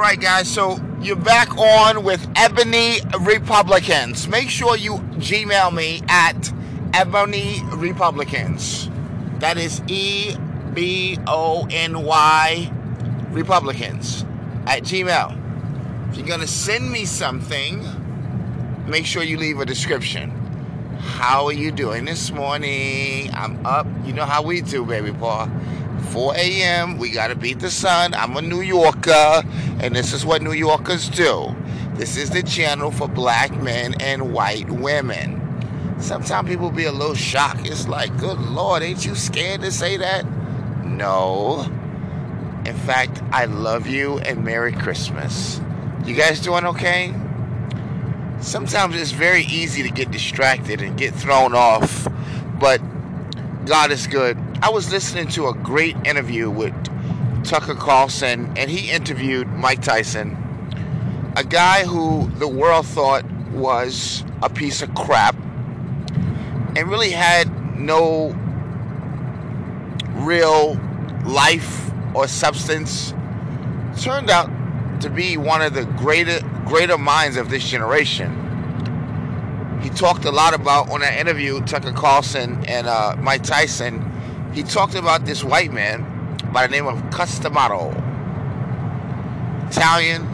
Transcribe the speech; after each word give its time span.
right, 0.00 0.20
guys. 0.20 0.48
So 0.48 0.78
you're 1.02 1.14
back 1.14 1.56
on 1.58 2.04
with 2.04 2.26
Ebony 2.34 3.00
Republicans. 3.20 4.28
Make 4.28 4.48
sure 4.48 4.76
you 4.76 4.94
Gmail 4.94 5.74
me 5.74 6.00
at 6.08 6.52
Ebony 6.94 7.60
Republicans. 7.74 8.88
That 9.40 9.58
is 9.58 9.82
E 9.88 10.34
B 10.72 11.18
O 11.26 11.66
N 11.70 12.02
Y 12.02 12.72
Republicans 13.30 14.24
at 14.66 14.84
Gmail. 14.84 16.08
If 16.08 16.16
you're 16.16 16.26
gonna 16.26 16.46
send 16.46 16.90
me 16.90 17.04
something, 17.04 17.84
make 18.86 19.04
sure 19.04 19.22
you 19.22 19.36
leave 19.36 19.60
a 19.60 19.66
description. 19.66 20.30
How 21.00 21.46
are 21.46 21.52
you 21.52 21.72
doing 21.72 22.06
this 22.06 22.30
morning? 22.30 23.30
I'm 23.34 23.64
up. 23.66 23.86
You 24.04 24.14
know 24.14 24.24
how 24.24 24.42
we 24.42 24.62
do, 24.62 24.84
baby 24.84 25.10
boy. 25.10 25.48
4 26.10 26.34
a.m. 26.36 26.98
We 26.98 27.10
got 27.10 27.28
to 27.28 27.36
beat 27.36 27.60
the 27.60 27.70
sun. 27.70 28.14
I'm 28.14 28.36
a 28.36 28.42
New 28.42 28.62
Yorker, 28.62 29.42
and 29.80 29.94
this 29.94 30.12
is 30.12 30.26
what 30.26 30.42
New 30.42 30.52
Yorkers 30.52 31.08
do. 31.08 31.54
This 31.94 32.16
is 32.16 32.30
the 32.30 32.42
channel 32.42 32.90
for 32.90 33.06
black 33.08 33.52
men 33.62 33.94
and 34.00 34.32
white 34.32 34.68
women. 34.68 35.36
Sometimes 36.00 36.48
people 36.48 36.70
be 36.70 36.86
a 36.86 36.92
little 36.92 37.14
shocked. 37.14 37.68
It's 37.68 37.86
like, 37.86 38.16
good 38.18 38.38
Lord, 38.40 38.82
ain't 38.82 39.04
you 39.04 39.14
scared 39.14 39.60
to 39.60 39.70
say 39.70 39.98
that? 39.98 40.24
No. 40.84 41.60
In 42.66 42.74
fact, 42.74 43.22
I 43.30 43.44
love 43.44 43.86
you 43.86 44.18
and 44.18 44.44
Merry 44.44 44.72
Christmas. 44.72 45.60
You 46.04 46.14
guys 46.14 46.40
doing 46.40 46.64
okay? 46.66 47.14
Sometimes 48.40 48.96
it's 48.96 49.12
very 49.12 49.44
easy 49.44 49.82
to 49.82 49.90
get 49.90 50.10
distracted 50.10 50.80
and 50.80 50.96
get 50.96 51.14
thrown 51.14 51.54
off, 51.54 52.08
but 52.58 52.80
God 53.66 53.90
is 53.92 54.06
good. 54.06 54.38
I 54.62 54.68
was 54.68 54.92
listening 54.92 55.28
to 55.28 55.48
a 55.48 55.54
great 55.54 55.96
interview 56.04 56.50
with 56.50 56.74
Tucker 57.44 57.74
Carlson, 57.74 58.52
and 58.58 58.70
he 58.70 58.90
interviewed 58.90 59.48
Mike 59.48 59.80
Tyson, 59.80 60.36
a 61.34 61.42
guy 61.42 61.84
who 61.84 62.28
the 62.36 62.46
world 62.46 62.84
thought 62.84 63.24
was 63.52 64.22
a 64.42 64.50
piece 64.50 64.82
of 64.82 64.94
crap 64.94 65.34
and 66.76 66.90
really 66.90 67.10
had 67.10 67.48
no 67.78 68.36
real 70.16 70.78
life 71.24 71.90
or 72.14 72.28
substance. 72.28 73.14
Turned 73.98 74.28
out 74.28 74.50
to 75.00 75.08
be 75.08 75.38
one 75.38 75.62
of 75.62 75.72
the 75.72 75.86
greater 75.86 76.38
greater 76.66 76.98
minds 76.98 77.38
of 77.38 77.48
this 77.48 77.66
generation. 77.66 78.36
He 79.82 79.88
talked 79.88 80.26
a 80.26 80.30
lot 80.30 80.52
about 80.52 80.90
on 80.90 81.00
that 81.00 81.18
interview, 81.18 81.62
Tucker 81.62 81.92
Carlson 81.92 82.62
and 82.66 82.86
uh, 82.86 83.16
Mike 83.18 83.42
Tyson. 83.42 84.09
He 84.52 84.64
talked 84.64 84.96
about 84.96 85.24
this 85.24 85.44
white 85.44 85.72
man 85.72 86.04
by 86.52 86.66
the 86.66 86.72
name 86.72 86.86
of 86.86 87.10
Cus 87.10 87.38
D'Amato, 87.38 87.90
Italian, 89.68 90.26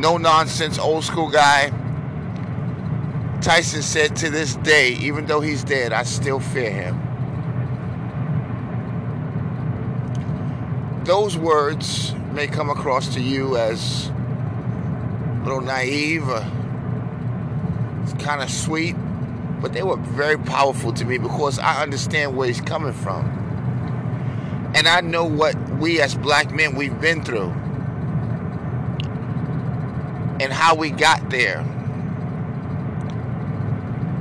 no 0.00 0.16
nonsense, 0.16 0.80
old 0.80 1.04
school 1.04 1.30
guy. 1.30 1.70
Tyson 3.40 3.82
said 3.82 4.16
to 4.16 4.30
this 4.30 4.56
day, 4.56 4.94
even 4.94 5.26
though 5.26 5.40
he's 5.40 5.62
dead, 5.62 5.92
I 5.92 6.02
still 6.02 6.40
fear 6.40 6.70
him. 6.70 7.00
Those 11.04 11.36
words 11.36 12.12
may 12.32 12.48
come 12.48 12.68
across 12.68 13.14
to 13.14 13.20
you 13.20 13.56
as 13.56 14.08
a 14.08 15.42
little 15.44 15.60
naive, 15.60 16.28
uh, 16.28 16.44
kind 18.18 18.42
of 18.42 18.50
sweet, 18.50 18.96
but 19.60 19.72
they 19.72 19.82
were 19.82 19.96
very 19.96 20.38
powerful 20.38 20.92
to 20.94 21.04
me 21.04 21.18
because 21.18 21.58
I 21.58 21.82
understand 21.82 22.36
where 22.36 22.48
he's 22.48 22.60
coming 22.60 22.92
from. 22.92 23.24
And 24.74 24.86
I 24.86 25.00
know 25.00 25.24
what 25.24 25.56
we 25.78 26.00
as 26.00 26.14
black 26.14 26.52
men 26.52 26.76
we've 26.76 27.00
been 27.00 27.24
through 27.24 27.52
and 30.40 30.52
how 30.52 30.74
we 30.74 30.90
got 30.90 31.28
there. 31.28 31.60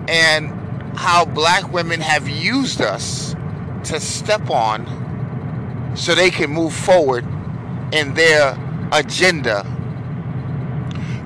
And 0.09 0.49
how 0.97 1.23
black 1.23 1.71
women 1.71 2.01
have 2.01 2.27
used 2.27 2.81
us 2.81 3.35
to 3.85 3.99
step 3.99 4.49
on 4.49 5.93
so 5.95 6.13
they 6.13 6.29
can 6.29 6.49
move 6.49 6.73
forward 6.73 7.25
in 7.93 8.13
their 8.15 8.57
agenda. 8.91 9.63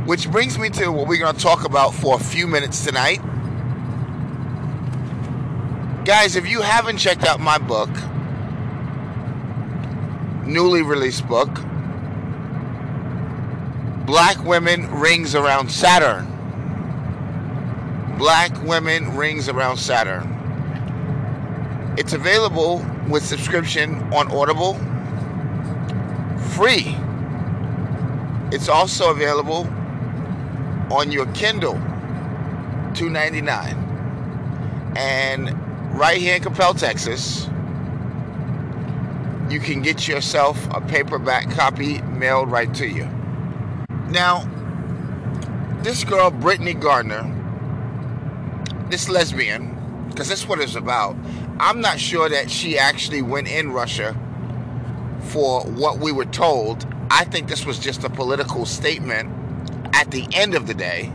Which 0.05 0.29
brings 0.29 0.59
me 0.59 0.69
to 0.71 0.91
what 0.91 1.07
we're 1.07 1.17
going 1.17 1.35
to 1.35 1.41
talk 1.41 1.65
about 1.65 1.95
for 1.95 2.15
a 2.15 2.19
few 2.19 2.45
minutes 2.45 2.85
tonight. 2.85 3.21
Guys, 6.05 6.35
if 6.35 6.45
you 6.45 6.59
haven't 6.59 6.97
checked 6.97 7.23
out 7.23 7.39
my 7.39 7.57
book, 7.57 7.89
newly 10.45 10.81
released 10.81 11.25
book, 11.29 11.49
Black 14.05 14.43
Women 14.43 14.91
Rings 14.91 15.33
Around 15.33 15.71
Saturn. 15.71 16.27
Black 18.17 18.51
Women 18.63 19.15
Rings 19.15 19.47
Around 19.47 19.77
Saturn. 19.77 20.27
It's 21.97 22.11
available 22.11 22.85
with 23.07 23.25
subscription 23.25 24.01
on 24.13 24.29
Audible 24.29 24.73
free. 26.49 26.97
It's 28.51 28.67
also 28.67 29.09
available 29.09 29.69
on 30.91 31.13
your 31.13 31.27
Kindle, 31.27 31.75
$2.99. 32.91 34.97
And 34.97 35.62
right 35.93 36.19
here 36.19 36.35
in 36.35 36.41
Coppell, 36.41 36.77
Texas, 36.77 37.47
you 39.49 39.59
can 39.59 39.81
get 39.81 40.07
yourself 40.07 40.67
a 40.71 40.81
paperback 40.81 41.49
copy 41.51 42.01
mailed 42.01 42.49
right 42.49 42.73
to 42.73 42.87
you. 42.87 43.05
Now, 44.09 44.49
this 45.83 46.03
girl, 46.03 46.31
Brittany 46.31 46.73
Gardner, 46.73 47.29
this 48.89 49.07
lesbian, 49.07 50.07
because 50.09 50.29
that's 50.29 50.47
what 50.47 50.59
it's 50.59 50.75
about. 50.75 51.15
I'm 51.59 51.81
not 51.81 51.99
sure 51.99 52.27
that 52.29 52.49
she 52.49 52.77
actually 52.77 53.21
went 53.21 53.47
in 53.47 53.71
Russia 53.71 54.15
for 55.25 55.61
what 55.61 55.99
we 55.99 56.11
were 56.11 56.25
told. 56.25 56.87
I 57.11 57.23
think 57.25 57.47
this 57.47 57.65
was 57.65 57.77
just 57.77 58.03
a 58.03 58.09
political 58.09 58.65
statement 58.65 59.29
at 59.93 60.09
the 60.09 60.27
end 60.33 60.55
of 60.55 60.65
the 60.65 60.73
day. 60.73 61.11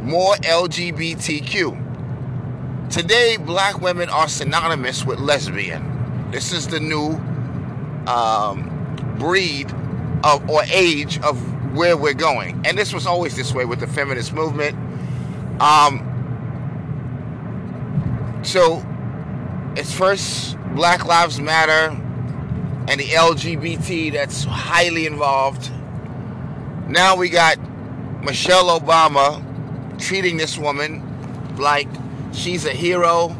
More 0.00 0.34
LGBTQ. 0.34 1.89
Today, 2.90 3.36
black 3.36 3.80
women 3.80 4.08
are 4.08 4.26
synonymous 4.26 5.04
with 5.04 5.20
lesbian. 5.20 6.30
This 6.32 6.52
is 6.52 6.66
the 6.66 6.80
new 6.80 7.12
um, 8.08 9.14
breed 9.16 9.70
of 10.24 10.50
or 10.50 10.64
age 10.72 11.20
of 11.20 11.38
where 11.76 11.96
we're 11.96 12.14
going. 12.14 12.60
And 12.66 12.76
this 12.76 12.92
was 12.92 13.06
always 13.06 13.36
this 13.36 13.54
way 13.54 13.64
with 13.64 13.78
the 13.78 13.86
feminist 13.86 14.32
movement. 14.32 14.76
Um, 15.62 16.04
so 18.42 18.84
it's 19.76 19.94
first 19.94 20.56
Black 20.74 21.04
Lives 21.04 21.38
Matter 21.38 21.96
and 22.88 22.98
the 22.98 23.04
LGBT 23.04 24.14
that's 24.14 24.42
highly 24.42 25.06
involved. 25.06 25.70
Now 26.88 27.14
we 27.14 27.28
got 27.28 27.56
Michelle 28.24 28.80
Obama 28.80 29.40
treating 30.00 30.38
this 30.38 30.58
woman 30.58 31.06
like 31.56 31.86
she's 32.32 32.64
a 32.64 32.72
hero. 32.72 33.36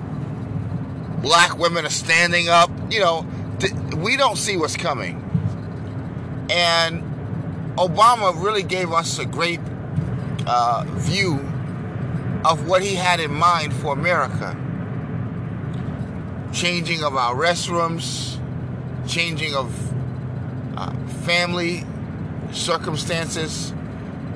Black 1.22 1.58
women 1.58 1.84
are 1.84 1.90
standing 1.90 2.48
up. 2.48 2.70
You 2.90 3.00
know, 3.00 3.26
th- 3.58 3.72
we 3.96 4.16
don't 4.16 4.36
see 4.36 4.56
what's 4.56 4.76
coming. 4.76 5.16
And 6.50 7.02
Obama 7.76 8.42
really 8.42 8.62
gave 8.62 8.92
us 8.92 9.18
a 9.18 9.24
great 9.24 9.60
uh, 10.46 10.84
view 10.88 11.34
of 12.44 12.66
what 12.66 12.82
he 12.82 12.94
had 12.94 13.20
in 13.20 13.32
mind 13.32 13.74
for 13.74 13.92
America 13.92 14.56
changing 16.52 17.02
of 17.02 17.16
our 17.16 17.34
restrooms, 17.34 18.38
changing 19.06 19.54
of 19.54 19.92
uh, 20.76 20.92
family 21.24 21.84
circumstances. 22.52 23.72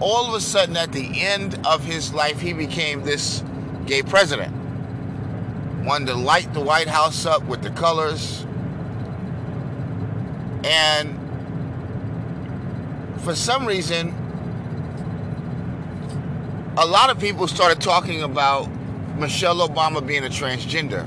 All 0.01 0.27
of 0.29 0.35
a 0.35 0.41
sudden, 0.41 0.77
at 0.77 0.93
the 0.93 1.23
end 1.23 1.59
of 1.67 1.85
his 1.85 2.13
life, 2.13 2.41
he 2.41 2.53
became 2.53 3.03
this 3.03 3.43
gay 3.87 4.03
president. 4.03 4.55
Wanted 5.85 6.07
to 6.07 6.15
light 6.15 6.53
the 6.55 6.61
White 6.61 6.89
House 6.89 7.27
up 7.27 7.45
with 7.45 7.63
the 7.63 7.71
colors. 7.71 8.47
And 10.65 11.19
for 13.21 13.35
some 13.35 13.67
reason, 13.67 14.15
a 16.77 16.87
lot 16.87 17.11
of 17.11 17.19
people 17.21 17.47
started 17.47 17.81
talking 17.81 18.23
about 18.23 18.69
Michelle 19.17 19.67
Obama 19.67 20.05
being 20.05 20.25
a 20.25 20.29
transgender. 20.29 21.07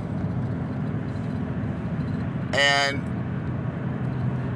And 2.53 3.01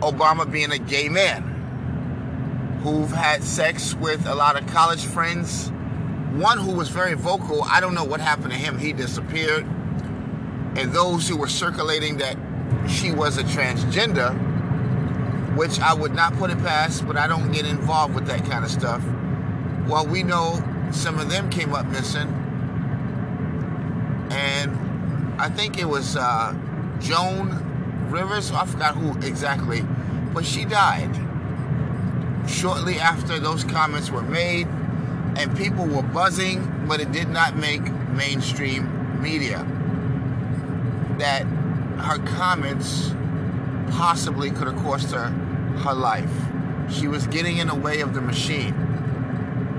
Obama 0.02 0.50
being 0.50 0.72
a 0.72 0.78
gay 0.78 1.10
man 1.10 2.80
who've 2.84 3.12
had 3.12 3.44
sex 3.44 3.94
with 3.96 4.26
a 4.26 4.34
lot 4.34 4.60
of 4.60 4.66
college 4.68 5.06
friends. 5.06 5.72
One 6.32 6.58
who 6.58 6.74
was 6.74 6.90
very 6.90 7.14
vocal, 7.14 7.64
I 7.64 7.80
don't 7.80 7.94
know 7.94 8.04
what 8.04 8.22
happened 8.22 8.52
to 8.52 8.58
him, 8.58 8.78
he 8.78 8.94
disappeared. 8.94 9.66
And 10.76 10.94
those 10.94 11.28
who 11.28 11.38
were 11.38 11.50
circulating 11.50 12.18
that 12.18 12.38
she 12.88 13.12
was 13.12 13.38
a 13.38 13.44
transgender 13.44 14.52
which 15.56 15.80
I 15.80 15.94
would 15.94 16.14
not 16.14 16.34
put 16.36 16.50
it 16.50 16.58
past, 16.60 17.06
but 17.06 17.18
I 17.18 17.28
don't 17.28 17.52
get 17.52 17.66
involved 17.66 18.16
with 18.16 18.26
that 18.28 18.46
kind 18.46 18.64
of 18.64 18.72
stuff. 18.72 19.04
Well, 19.88 20.08
we 20.08 20.24
know 20.24 20.64
some 20.92 21.20
of 21.20 21.30
them 21.30 21.50
came 21.50 21.74
up 21.74 21.86
missing, 21.88 22.30
and 24.32 25.42
I 25.42 25.50
think 25.50 25.78
it 25.78 25.86
was 25.86 26.16
uh, 26.16 26.56
Joan 27.00 28.08
Rivers. 28.10 28.52
I 28.52 28.66
forgot 28.66 28.96
who 28.96 29.12
exactly, 29.26 29.82
but 30.34 30.46
she 30.46 30.64
died 30.66 31.14
shortly 32.50 33.00
after 33.00 33.40
those 33.40 33.64
comments 33.64 34.10
were 34.10 34.22
made, 34.22 34.68
and 35.38 35.56
people 35.58 35.86
were 35.86 36.04
buzzing, 36.04 36.86
but 36.88 37.00
it 37.00 37.12
did 37.12 37.30
not 37.30 37.56
make 37.56 37.82
mainstream 38.12 39.22
media. 39.22 39.66
That 41.18 41.44
her 41.44 42.18
comments 42.26 43.14
possibly 43.92 44.52
could 44.52 44.68
have 44.68 44.78
cost 44.78 45.12
her 45.12 45.30
her 45.84 45.94
life. 45.94 46.32
She 46.90 47.08
was 47.08 47.28
getting 47.28 47.58
in 47.58 47.68
the 47.68 47.76
way 47.76 48.02
of 48.02 48.14
the 48.14 48.22
machine. 48.22 48.76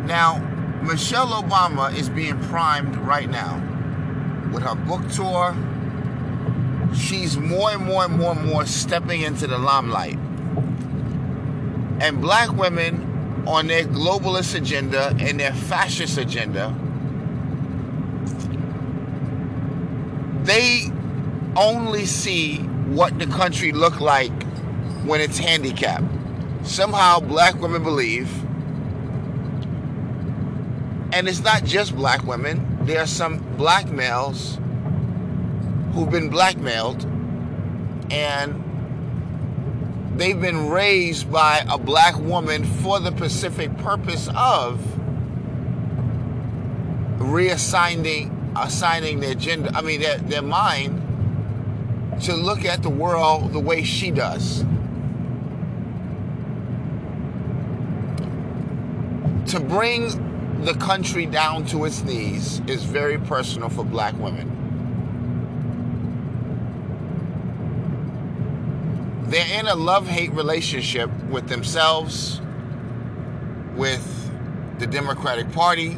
Now, 0.07 0.39
Michelle 0.83 1.29
Obama 1.29 1.95
is 1.95 2.09
being 2.09 2.41
primed 2.45 2.97
right 2.97 3.29
now 3.31 3.57
with 4.53 4.63
her 4.63 4.75
book 4.75 5.09
tour. 5.13 5.55
She's 6.95 7.37
more 7.39 7.71
and 7.71 7.85
more 7.85 8.05
and 8.05 8.19
more 8.19 8.33
and 8.33 8.45
more 8.47 8.67
stepping 8.67 9.23
into 9.23 9.47
the 9.47 9.59
limelight. 9.59 10.19
And 12.01 12.21
black 12.21 12.53
women 12.53 13.02
on 13.47 13.67
their 13.67 13.85
globalist 13.85 14.55
agenda 14.55 15.15
and 15.19 15.39
their 15.39 15.53
fascist 15.53 16.19
agenda, 16.19 16.75
they 20.44 20.91
only 21.56 22.06
see 22.06 22.59
what 22.89 23.19
the 23.19 23.27
country 23.27 23.73
look 23.73 24.00
like 24.00 24.33
when 25.05 25.21
it's 25.21 25.39
handicapped. 25.39 26.05
Somehow 26.65 27.21
black 27.21 27.61
women 27.61 27.83
believe 27.83 28.31
and 31.12 31.29
it's 31.29 31.41
not 31.41 31.65
just 31.65 31.94
black 31.94 32.25
women. 32.25 32.79
There 32.83 33.00
are 33.00 33.06
some 33.06 33.39
black 33.56 33.91
males 33.91 34.59
who've 35.93 36.11
been 36.11 36.31
blackmailed 36.31 37.05
and 38.11 38.62
they've 40.17 40.41
been 40.41 40.69
raised 40.69 41.31
by 41.31 41.64
a 41.69 41.79
black 41.79 42.19
woman 42.19 42.64
for 42.64 43.00
the 43.00 43.11
specific 43.17 43.76
purpose 43.79 44.29
of 44.37 44.81
reassigning 47.19 48.38
assigning 48.56 49.20
their 49.20 49.35
gender 49.35 49.70
I 49.75 49.81
mean 49.81 50.00
their, 50.00 50.19
their 50.19 50.43
mind 50.43 51.03
to 52.23 52.35
look 52.35 52.64
at 52.64 52.82
the 52.82 52.91
world 52.91 53.53
the 53.53 53.59
way 53.59 53.82
she 53.82 54.11
does. 54.11 54.64
To 59.47 59.61
bring 59.61 60.62
the 60.65 60.75
country 60.75 61.26
down 61.26 61.67
to 61.67 61.85
its 61.85 62.05
knees 62.05 62.61
is 62.69 62.85
very 62.85 63.19
personal 63.19 63.69
for 63.69 63.85
black 63.85 64.17
women. 64.19 64.62
They're 69.32 69.58
in 69.58 69.67
a 69.67 69.75
love 69.75 70.06
hate 70.06 70.31
relationship 70.32 71.08
with 71.31 71.49
themselves, 71.49 72.38
with 73.75 74.31
the 74.79 74.87
Democratic 74.87 75.50
Party, 75.52 75.93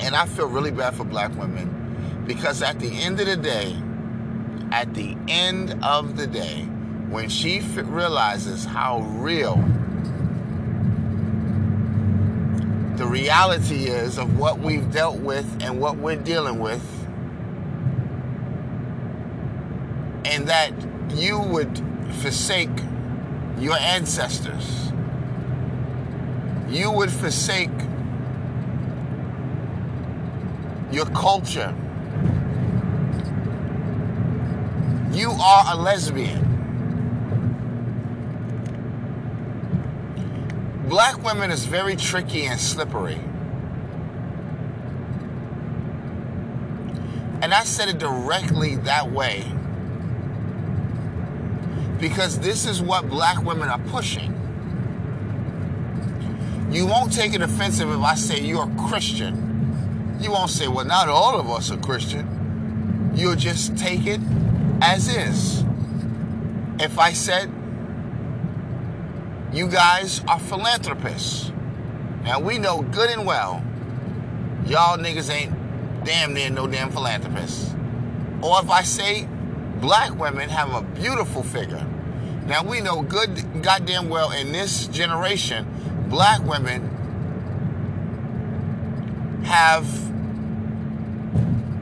and 0.00 0.16
I 0.16 0.24
feel 0.24 0.46
really 0.46 0.70
bad 0.70 0.94
for 0.94 1.04
black 1.04 1.36
women 1.36 2.24
because 2.26 2.62
at 2.62 2.80
the 2.80 2.88
end 2.88 3.20
of 3.20 3.26
the 3.26 3.36
day, 3.36 3.76
at 4.72 4.94
the 4.94 5.14
end 5.28 5.78
of 5.84 6.16
the 6.16 6.26
day, 6.26 6.62
when 7.10 7.28
she 7.28 7.60
realizes 7.60 8.64
how 8.64 9.00
real 9.18 9.56
the 12.96 13.04
reality 13.06 13.88
is 13.88 14.16
of 14.16 14.38
what 14.38 14.58
we've 14.58 14.90
dealt 14.90 15.18
with 15.18 15.44
and 15.60 15.78
what 15.78 15.98
we're 15.98 16.16
dealing 16.16 16.60
with, 16.60 16.82
and 20.24 20.48
that 20.48 20.72
you 21.16 21.38
would 21.38 21.82
forsake 22.20 22.70
your 23.58 23.76
ancestors. 23.78 24.92
You 26.68 26.90
would 26.90 27.10
forsake 27.10 27.70
your 30.90 31.06
culture. 31.06 31.74
You 35.12 35.30
are 35.30 35.64
a 35.68 35.76
lesbian. 35.76 36.54
black 40.94 41.24
women 41.24 41.50
is 41.50 41.64
very 41.64 41.96
tricky 41.96 42.44
and 42.44 42.60
slippery. 42.60 43.18
And 47.42 47.52
I 47.52 47.64
said 47.64 47.88
it 47.88 47.98
directly 47.98 48.76
that 48.76 49.10
way 49.10 49.44
because 52.04 52.38
this 52.38 52.66
is 52.66 52.82
what 52.82 53.08
black 53.08 53.42
women 53.42 53.66
are 53.66 53.78
pushing. 53.88 54.30
You 56.70 56.84
won't 56.84 57.10
take 57.10 57.32
it 57.32 57.40
offensive 57.40 57.88
if 57.88 58.00
I 58.00 58.14
say 58.14 58.40
you're 58.42 58.70
a 58.70 58.88
Christian. 58.88 60.18
You 60.20 60.30
won't 60.30 60.50
say, 60.50 60.68
well, 60.68 60.84
not 60.84 61.08
all 61.08 61.40
of 61.40 61.48
us 61.48 61.70
are 61.70 61.78
Christian. 61.78 63.12
You'll 63.14 63.36
just 63.36 63.78
take 63.78 64.06
it 64.06 64.20
as 64.82 65.08
is. 65.08 65.64
If 66.78 66.98
I 66.98 67.14
said 67.14 67.50
you 69.54 69.66
guys 69.66 70.20
are 70.28 70.38
philanthropists. 70.38 71.52
Now 72.22 72.38
we 72.38 72.58
know 72.58 72.82
good 72.82 73.08
and 73.08 73.24
well, 73.24 73.64
y'all 74.66 74.98
niggas 74.98 75.30
ain't 75.30 75.54
damn 76.04 76.34
near 76.34 76.50
no 76.50 76.66
damn 76.66 76.90
philanthropists. 76.90 77.74
Or 78.42 78.60
if 78.60 78.68
I 78.68 78.82
say 78.82 79.26
black 79.80 80.14
women 80.18 80.50
have 80.50 80.74
a 80.74 80.82
beautiful 80.82 81.42
figure. 81.42 81.86
Now 82.46 82.62
we 82.62 82.80
know 82.80 83.02
good 83.02 83.62
goddamn 83.62 84.08
well 84.08 84.30
in 84.30 84.52
this 84.52 84.86
generation, 84.88 85.66
black 86.08 86.42
women 86.42 86.90
have 89.44 89.86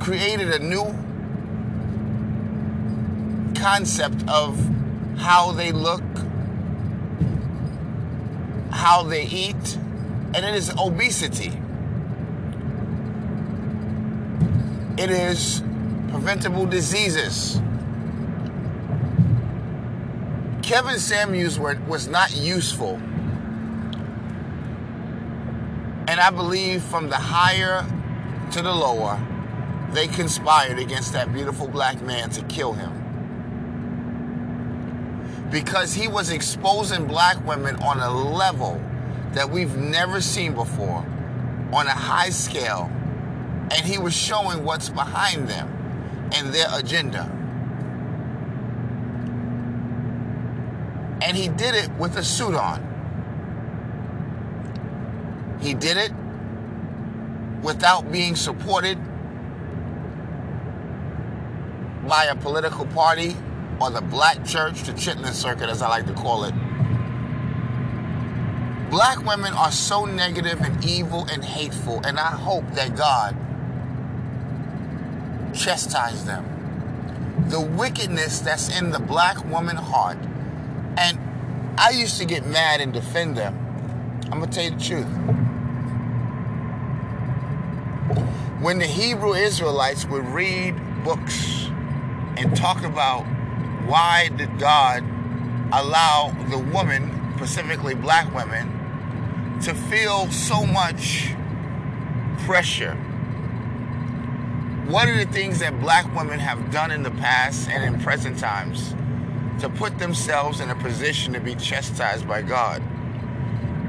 created 0.01 0.51
a 0.51 0.59
new 0.59 0.85
concept 3.55 4.29
of 4.29 4.59
how 5.19 5.53
they 5.53 5.71
look 5.73 6.03
how 8.73 9.03
they 9.03 9.25
eat, 9.25 9.77
and 10.35 10.45
it 10.45 10.55
is 10.55 10.73
obesity. 10.77 11.53
It 14.99 15.11
is 15.11 15.63
preventable 16.09 16.67
diseases. 16.67 17.61
Kevin 20.63 20.99
Samuels 20.99 21.59
was 21.59 22.09
not 22.09 22.35
useful. 22.37 22.95
And 26.09 26.21
I 26.21 26.31
believe 26.31 26.83
from 26.83 27.09
the 27.09 27.17
higher 27.17 27.85
to 28.53 28.63
the 28.63 28.73
lower, 28.73 29.21
they 29.93 30.07
conspired 30.07 30.79
against 30.79 31.13
that 31.13 31.33
beautiful 31.33 31.69
black 31.69 32.01
man 32.03 32.31
to 32.31 32.43
kill 32.45 32.73
him 32.73 33.03
because 35.53 35.93
he 35.93 36.09
was 36.09 36.31
exposing 36.31 37.07
black 37.07 37.45
women 37.47 37.77
on 37.83 38.01
a 38.01 38.11
level 38.11 38.81
that 39.33 39.51
we've 39.51 39.77
never 39.77 40.21
seen 40.21 40.55
before, 40.55 41.07
on 41.73 41.87
a 41.87 41.91
high 41.91 42.31
scale, 42.31 42.91
and 43.71 43.85
he 43.85 43.99
was 43.99 44.15
showing 44.17 44.65
what's 44.65 44.89
behind 44.89 45.47
them 45.49 45.69
and 46.33 46.55
their 46.55 46.67
agenda. 46.73 47.31
And 51.33 51.41
he 51.41 51.49
did 51.49 51.75
it 51.75 51.91
with 51.93 52.19
a 52.19 52.23
suit 52.23 52.55
on. 52.55 52.79
He 55.63 55.73
did 55.73 55.97
it 55.97 56.13
without 57.63 58.13
being 58.13 58.37
supported 58.37 58.99
by 62.07 62.25
a 62.25 62.37
political 62.37 62.85
party 62.85 63.35
or 63.81 63.89
the 63.89 64.03
black 64.03 64.45
church, 64.45 64.83
the 64.83 64.93
Chitlin 64.93 65.33
circuit, 65.33 65.71
as 65.71 65.81
I 65.81 65.89
like 65.89 66.05
to 66.09 66.13
call 66.13 66.45
it. 66.45 66.53
Black 68.91 69.25
women 69.25 69.55
are 69.55 69.73
so 69.73 70.05
negative 70.05 70.61
and 70.61 70.85
evil 70.85 71.27
and 71.33 71.43
hateful, 71.43 72.03
and 72.05 72.21
I 72.21 72.33
hope 72.33 72.71
that 72.73 72.95
God 72.95 73.35
chastise 75.55 76.27
them. 76.27 76.45
The 77.49 77.63
wickedness 77.63 78.41
that's 78.41 78.69
in 78.79 78.91
the 78.91 79.01
black 79.01 79.43
woman 79.47 79.77
heart. 79.77 80.19
And 80.97 81.19
I 81.79 81.91
used 81.91 82.19
to 82.19 82.25
get 82.25 82.47
mad 82.47 82.81
and 82.81 82.93
defend 82.93 83.37
them. 83.37 83.57
I'm 84.31 84.39
going 84.39 84.51
to 84.51 84.55
tell 84.55 84.65
you 84.65 84.71
the 84.71 84.85
truth. 84.85 85.07
When 88.61 88.79
the 88.79 88.87
Hebrew 88.87 89.35
Israelites 89.35 90.07
would 90.07 90.25
read 90.27 90.75
books 91.03 91.67
and 92.37 92.57
talk 92.57 92.85
about 92.85 93.23
why 93.87 94.29
did 94.37 94.59
God 94.59 95.03
allow 95.73 96.35
the 96.49 96.59
woman, 96.59 97.35
specifically 97.37 97.95
black 97.95 98.33
women, 98.35 99.59
to 99.63 99.75
feel 99.75 100.31
so 100.31 100.65
much 100.65 101.35
pressure. 102.45 102.95
What 104.87 105.09
are 105.09 105.25
the 105.25 105.31
things 105.33 105.61
that 105.61 105.81
black 105.81 106.15
women 106.15 106.39
have 106.39 106.71
done 106.71 106.91
in 106.91 107.03
the 107.03 107.11
past 107.11 107.69
and 107.69 107.83
in 107.95 108.01
present 108.01 108.39
times 108.39 108.95
to 109.61 109.69
put 109.69 109.99
themselves 109.99 110.61
in 110.61 110.71
a 110.71 110.75
position 110.77 111.33
to 111.33 111.41
be 111.41 111.55
chastised 111.55 112.27
by 112.27 112.43
God? 112.43 112.83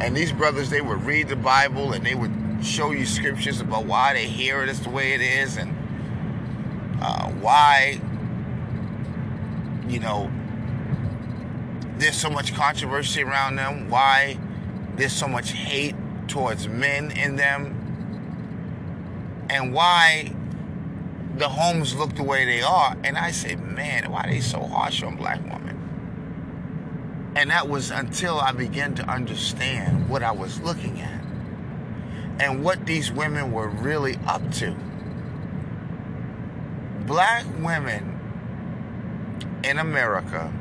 And 0.01 0.15
these 0.15 0.31
brothers, 0.31 0.69
they 0.69 0.81
would 0.81 1.03
read 1.03 1.27
the 1.29 1.35
Bible 1.35 1.93
and 1.93 2.05
they 2.05 2.15
would 2.15 2.31
show 2.63 2.91
you 2.91 3.05
scriptures 3.05 3.61
about 3.61 3.85
why 3.85 4.13
they 4.13 4.27
hear 4.27 4.63
it 4.63 4.69
is 4.69 4.79
the 4.81 4.89
way 4.89 5.13
it 5.13 5.21
is 5.21 5.57
and 5.57 5.73
uh, 7.01 7.29
why, 7.29 7.99
you 9.87 9.99
know, 9.99 10.31
there's 11.97 12.15
so 12.15 12.29
much 12.29 12.53
controversy 12.53 13.23
around 13.23 13.55
them, 13.55 13.89
why 13.89 14.37
there's 14.95 15.13
so 15.13 15.27
much 15.27 15.51
hate 15.51 15.95
towards 16.27 16.67
men 16.67 17.11
in 17.11 17.35
them, 17.35 17.79
and 19.49 19.73
why 19.73 20.33
the 21.37 21.49
homes 21.49 21.95
look 21.95 22.15
the 22.15 22.23
way 22.23 22.45
they 22.45 22.61
are. 22.61 22.95
And 23.03 23.17
I 23.17 23.31
say, 23.31 23.55
man, 23.55 24.11
why 24.11 24.21
are 24.21 24.29
they 24.29 24.41
so 24.41 24.61
harsh 24.61 25.03
on 25.03 25.15
black 25.15 25.41
women? 25.43 25.73
And 27.35 27.49
that 27.49 27.67
was 27.67 27.89
until 27.89 28.39
I 28.39 28.51
began 28.51 28.93
to 28.95 29.09
understand 29.09 30.07
what 30.07 30.21
I 30.21 30.31
was 30.31 30.59
looking 30.61 31.01
at 31.01 31.23
and 32.39 32.63
what 32.63 32.85
these 32.85 33.11
women 33.11 33.51
were 33.51 33.67
really 33.67 34.17
up 34.27 34.51
to. 34.53 34.75
Black 37.05 37.45
women 37.59 38.19
in 39.63 39.79
America 39.79 40.53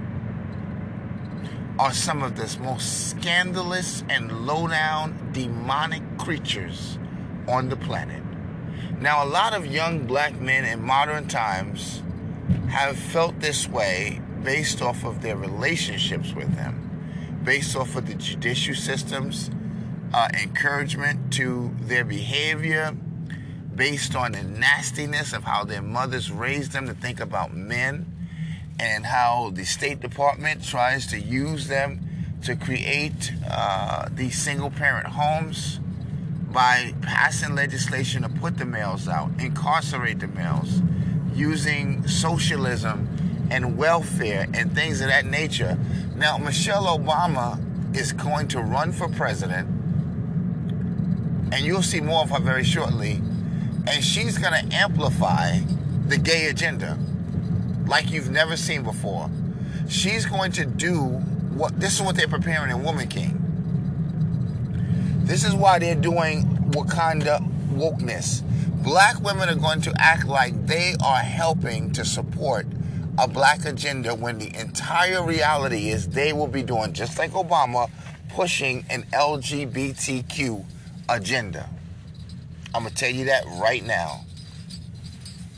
are 1.78 1.92
some 1.92 2.22
of 2.22 2.36
the 2.36 2.58
most 2.62 3.10
scandalous 3.10 4.04
and 4.08 4.46
low 4.46 4.66
down 4.66 5.30
demonic 5.32 6.02
creatures 6.18 6.98
on 7.48 7.68
the 7.68 7.76
planet. 7.76 8.22
Now, 9.02 9.24
a 9.24 9.26
lot 9.26 9.52
of 9.52 9.66
young 9.66 10.06
black 10.06 10.40
men 10.40 10.64
in 10.64 10.80
modern 10.80 11.26
times 11.26 12.04
have 12.68 12.96
felt 12.96 13.40
this 13.40 13.68
way 13.68 14.20
based 14.44 14.80
off 14.80 15.04
of 15.04 15.22
their 15.22 15.36
relationships 15.36 16.32
with 16.34 16.54
them, 16.54 17.40
based 17.42 17.74
off 17.74 17.96
of 17.96 18.06
the 18.06 18.14
judicial 18.14 18.76
systems, 18.76 19.50
uh, 20.14 20.28
encouragement 20.40 21.32
to 21.32 21.74
their 21.80 22.04
behavior, 22.04 22.96
based 23.74 24.14
on 24.14 24.32
the 24.32 24.44
nastiness 24.44 25.32
of 25.32 25.42
how 25.42 25.64
their 25.64 25.82
mothers 25.82 26.30
raised 26.30 26.70
them 26.70 26.86
to 26.86 26.94
think 26.94 27.18
about 27.18 27.52
men 27.52 28.06
and 28.78 29.04
how 29.04 29.50
the 29.52 29.64
State 29.64 29.98
Department 29.98 30.64
tries 30.64 31.08
to 31.08 31.18
use 31.18 31.66
them 31.66 32.38
to 32.44 32.54
create 32.54 33.32
uh, 33.50 34.08
these 34.12 34.40
single 34.40 34.70
parent 34.70 35.08
homes 35.08 35.80
by 36.52 36.94
passing 37.02 37.54
legislation 37.54 38.22
to 38.22 38.28
put 38.28 38.58
the 38.58 38.64
males 38.64 39.08
out, 39.08 39.30
incarcerate 39.38 40.20
the 40.20 40.28
males, 40.28 40.82
using 41.34 42.06
socialism 42.06 43.08
and 43.50 43.76
welfare 43.76 44.46
and 44.54 44.74
things 44.74 45.00
of 45.00 45.08
that 45.08 45.26
nature. 45.26 45.78
Now, 46.16 46.38
Michelle 46.38 46.98
Obama 46.98 47.58
is 47.96 48.12
going 48.12 48.48
to 48.48 48.60
run 48.60 48.92
for 48.92 49.08
president, 49.08 49.68
and 51.52 51.64
you'll 51.64 51.82
see 51.82 52.00
more 52.00 52.22
of 52.22 52.30
her 52.30 52.40
very 52.40 52.64
shortly. 52.64 53.20
And 53.86 54.02
she's 54.02 54.38
going 54.38 54.52
to 54.52 54.76
amplify 54.76 55.58
the 56.06 56.16
gay 56.16 56.46
agenda 56.48 56.98
like 57.86 58.10
you've 58.10 58.30
never 58.30 58.56
seen 58.56 58.82
before. 58.82 59.28
She's 59.88 60.24
going 60.24 60.52
to 60.52 60.64
do 60.64 60.98
what 61.54 61.78
this 61.78 61.96
is 61.96 62.02
what 62.02 62.16
they're 62.16 62.28
preparing 62.28 62.70
in 62.70 62.82
Woman 62.82 63.08
King. 63.08 63.38
This 65.32 65.46
is 65.46 65.54
why 65.54 65.78
they're 65.78 65.94
doing 65.94 66.44
Wakanda 66.72 67.40
wokeness. 67.70 68.42
Black 68.84 69.18
women 69.22 69.48
are 69.48 69.54
going 69.54 69.80
to 69.80 69.94
act 69.96 70.26
like 70.26 70.66
they 70.66 70.94
are 71.02 71.20
helping 71.20 71.90
to 71.92 72.04
support 72.04 72.66
a 73.18 73.26
black 73.26 73.64
agenda 73.64 74.14
when 74.14 74.36
the 74.36 74.54
entire 74.54 75.24
reality 75.24 75.88
is 75.88 76.06
they 76.08 76.34
will 76.34 76.48
be 76.48 76.62
doing 76.62 76.92
just 76.92 77.18
like 77.18 77.30
Obama, 77.30 77.88
pushing 78.28 78.84
an 78.90 79.04
LGBTQ 79.14 80.66
agenda. 81.08 81.66
I'm 82.74 82.82
going 82.82 82.94
to 82.94 83.00
tell 83.00 83.10
you 83.10 83.24
that 83.24 83.46
right 83.58 83.82
now. 83.82 84.26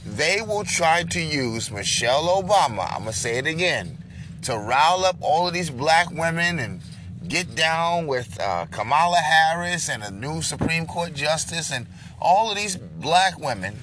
They 0.07 0.41
will 0.41 0.63
try 0.63 1.03
to 1.03 1.21
use 1.21 1.73
Michelle 1.73 2.41
Obama, 2.41 2.93
I'm 2.93 3.01
going 3.01 3.13
to 3.13 3.19
say 3.19 3.39
it 3.39 3.49
again, 3.49 3.99
to 4.43 4.57
rile 4.57 5.05
up 5.05 5.17
all 5.21 5.49
of 5.49 5.53
these 5.53 5.71
black 5.71 6.13
women 6.13 6.61
and 6.61 6.81
get 7.29 7.55
down 7.55 8.07
with 8.07 8.39
uh, 8.41 8.67
Kamala 8.71 9.17
Harris 9.17 9.89
and 9.89 10.03
a 10.03 10.11
new 10.11 10.43
Supreme 10.43 10.87
Court 10.87 11.15
justice 11.15 11.73
and 11.73 11.87
all 12.21 12.51
of 12.51 12.57
these 12.57 12.77
black 12.77 13.39
women. 13.39 13.77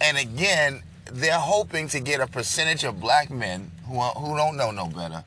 And 0.00 0.16
again, 0.16 0.82
they're 1.12 1.38
hoping 1.38 1.88
to 1.88 2.00
get 2.00 2.20
a 2.20 2.26
percentage 2.26 2.84
of 2.84 3.00
black 3.00 3.30
men 3.30 3.70
who, 3.86 3.98
are, 3.98 4.12
who 4.12 4.36
don't 4.36 4.56
know 4.56 4.70
no 4.70 4.86
better, 4.86 5.24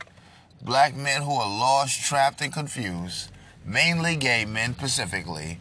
black 0.62 0.94
men 0.94 1.22
who 1.22 1.32
are 1.32 1.48
lost, 1.48 2.00
trapped, 2.02 2.40
and 2.40 2.52
confused, 2.52 3.30
mainly 3.64 4.16
gay 4.16 4.44
men 4.44 4.74
specifically, 4.74 5.58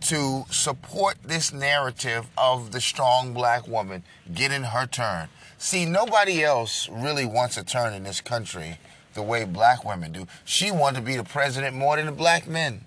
to 0.00 0.44
support 0.50 1.16
this 1.24 1.52
narrative 1.52 2.26
of 2.36 2.72
the 2.72 2.80
strong 2.80 3.32
black 3.32 3.66
woman 3.66 4.02
getting 4.34 4.62
her 4.62 4.86
turn. 4.86 5.28
See, 5.56 5.86
nobody 5.86 6.44
else 6.44 6.88
really 6.90 7.24
wants 7.24 7.56
a 7.56 7.64
turn 7.64 7.94
in 7.94 8.02
this 8.02 8.20
country 8.20 8.78
the 9.14 9.22
way 9.22 9.44
black 9.44 9.84
women 9.84 10.12
do. 10.12 10.26
She 10.44 10.70
wanted 10.70 11.00
to 11.00 11.06
be 11.06 11.16
the 11.16 11.24
president 11.24 11.74
more 11.76 11.96
than 11.96 12.06
the 12.06 12.12
black 12.12 12.46
men. 12.46 12.84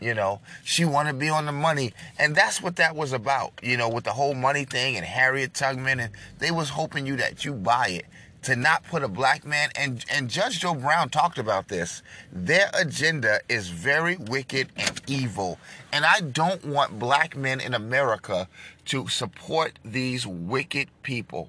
You 0.00 0.12
know, 0.12 0.40
she 0.62 0.84
wanted 0.84 1.12
to 1.12 1.18
be 1.18 1.30
on 1.30 1.46
the 1.46 1.52
money, 1.52 1.94
and 2.18 2.36
that's 2.36 2.60
what 2.60 2.76
that 2.76 2.94
was 2.94 3.12
about. 3.12 3.52
You 3.62 3.78
know, 3.78 3.88
with 3.88 4.04
the 4.04 4.12
whole 4.12 4.34
money 4.34 4.64
thing 4.64 4.96
and 4.96 5.06
Harriet 5.06 5.54
Tubman, 5.54 6.00
and 6.00 6.12
they 6.38 6.50
was 6.50 6.68
hoping 6.68 7.06
you 7.06 7.16
that 7.16 7.46
you 7.46 7.54
buy 7.54 7.88
it 7.88 8.06
to 8.42 8.54
not 8.54 8.84
put 8.84 9.02
a 9.02 9.08
black 9.08 9.46
man. 9.46 9.70
And 9.74 10.04
and 10.10 10.28
Judge 10.28 10.60
Joe 10.60 10.74
Brown 10.74 11.08
talked 11.08 11.38
about 11.38 11.68
this. 11.68 12.02
Their 12.30 12.70
agenda 12.74 13.40
is 13.48 13.68
very 13.68 14.16
wicked 14.16 14.68
and 14.76 15.00
evil, 15.06 15.58
and 15.92 16.04
I 16.04 16.20
don't 16.20 16.64
want 16.64 16.98
black 16.98 17.34
men 17.34 17.60
in 17.60 17.72
America 17.72 18.48
to 18.86 19.08
support 19.08 19.78
these 19.82 20.26
wicked 20.26 20.88
people. 21.02 21.48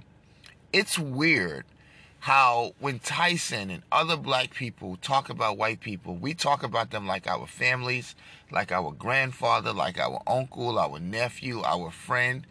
It's 0.72 0.98
weird 0.98 1.66
how 2.28 2.74
when 2.82 3.00
Tyson 3.00 3.70
and 3.70 3.82
other 3.90 4.18
black 4.18 4.54
people 4.54 4.98
talk 4.98 5.30
about 5.30 5.58
white 5.58 5.80
people, 5.80 6.14
we 6.14 6.34
talk 6.34 6.62
about 6.62 6.92
them 6.92 7.08
like 7.08 7.26
our 7.26 7.48
families, 7.48 8.16
like 8.52 8.70
our 8.70 8.92
grandfather, 8.92 9.72
like 9.72 9.98
our 9.98 10.22
uncle, 10.28 10.78
our 10.78 11.00
nephew, 11.00 11.62
our 11.64 11.90
friend. 11.90 12.46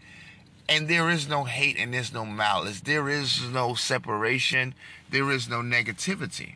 And 0.67 0.89
there 0.89 1.11
is 1.11 1.29
no 1.29 1.45
hate 1.45 1.77
and 1.79 1.93
there's 1.93 2.11
no 2.11 2.25
malice. 2.25 2.81
There 2.81 3.11
is 3.11 3.51
no 3.51 3.75
separation. 3.75 4.75
There 5.11 5.31
is 5.31 5.47
no 5.47 5.59
negativity. 5.59 6.55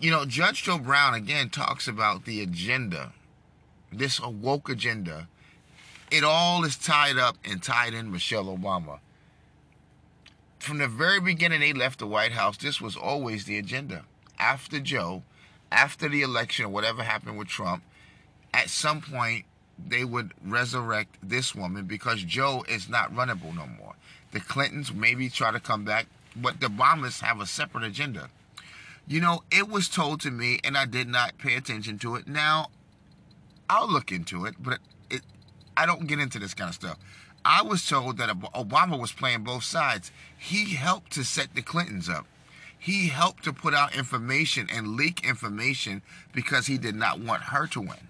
You 0.00 0.10
know, 0.10 0.24
Judge 0.24 0.64
Joe 0.64 0.78
Brown 0.78 1.14
again 1.14 1.48
talks 1.48 1.86
about 1.86 2.24
the 2.24 2.40
agenda, 2.40 3.12
this 3.92 4.20
woke 4.20 4.68
agenda. 4.68 5.28
It 6.10 6.24
all 6.24 6.64
is 6.64 6.76
tied 6.76 7.18
up 7.18 7.36
and 7.44 7.62
tied 7.62 7.94
in 7.94 8.10
Michelle 8.10 8.46
Obama 8.46 8.98
from 10.58 10.78
the 10.78 10.88
very 10.88 11.20
beginning 11.20 11.60
they 11.60 11.72
left 11.72 11.98
the 11.98 12.06
White 12.06 12.32
House, 12.32 12.56
this 12.56 12.80
was 12.80 12.96
always 12.96 13.44
the 13.44 13.58
agenda. 13.58 14.04
After 14.38 14.80
Joe, 14.80 15.22
after 15.70 16.08
the 16.08 16.22
election 16.22 16.72
whatever 16.72 17.02
happened 17.02 17.38
with 17.38 17.48
Trump, 17.48 17.82
at 18.52 18.70
some 18.70 19.00
point 19.00 19.44
they 19.86 20.04
would 20.04 20.32
resurrect 20.44 21.16
this 21.22 21.54
woman 21.54 21.84
because 21.84 22.22
Joe 22.24 22.64
is 22.68 22.88
not 22.88 23.14
runnable 23.14 23.54
no 23.54 23.66
more. 23.78 23.94
The 24.32 24.40
Clintons 24.40 24.92
maybe 24.92 25.28
try 25.28 25.52
to 25.52 25.60
come 25.60 25.84
back, 25.84 26.06
but 26.34 26.60
the 26.60 26.66
Obamas 26.66 27.20
have 27.20 27.40
a 27.40 27.46
separate 27.46 27.84
agenda. 27.84 28.28
You 29.06 29.20
know, 29.20 29.42
it 29.50 29.68
was 29.68 29.88
told 29.88 30.20
to 30.22 30.30
me, 30.30 30.60
and 30.64 30.76
I 30.76 30.84
did 30.84 31.08
not 31.08 31.38
pay 31.38 31.54
attention 31.54 31.98
to 32.00 32.16
it. 32.16 32.28
Now, 32.28 32.68
I'll 33.70 33.90
look 33.90 34.12
into 34.12 34.44
it, 34.44 34.56
but 34.58 34.80
it, 35.08 35.22
I 35.76 35.86
don't 35.86 36.06
get 36.06 36.18
into 36.18 36.38
this 36.38 36.54
kind 36.54 36.68
of 36.68 36.74
stuff. 36.74 36.98
I 37.44 37.62
was 37.62 37.86
told 37.86 38.18
that 38.18 38.28
Obama 38.28 38.98
was 38.98 39.12
playing 39.12 39.44
both 39.44 39.64
sides. 39.64 40.10
He 40.36 40.74
helped 40.74 41.12
to 41.12 41.24
set 41.24 41.54
the 41.54 41.62
Clintons 41.62 42.08
up. 42.08 42.26
He 42.78 43.08
helped 43.08 43.44
to 43.44 43.52
put 43.52 43.74
out 43.74 43.94
information 43.94 44.68
and 44.72 44.96
leak 44.96 45.26
information 45.26 46.02
because 46.32 46.66
he 46.66 46.78
did 46.78 46.94
not 46.94 47.20
want 47.20 47.42
her 47.44 47.66
to 47.68 47.80
win. 47.80 48.08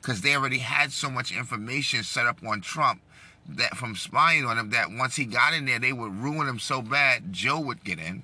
Because 0.00 0.20
they 0.22 0.34
already 0.34 0.58
had 0.58 0.92
so 0.92 1.10
much 1.10 1.32
information 1.32 2.02
set 2.02 2.26
up 2.26 2.38
on 2.46 2.60
Trump 2.60 3.00
that 3.48 3.76
from 3.76 3.96
spying 3.96 4.44
on 4.44 4.58
him 4.58 4.70
that 4.70 4.90
once 4.90 5.16
he 5.16 5.24
got 5.24 5.54
in 5.54 5.64
there, 5.64 5.78
they 5.78 5.92
would 5.92 6.22
ruin 6.22 6.48
him 6.48 6.58
so 6.58 6.82
bad, 6.82 7.32
Joe 7.32 7.60
would 7.60 7.84
get 7.84 7.98
in. 7.98 8.22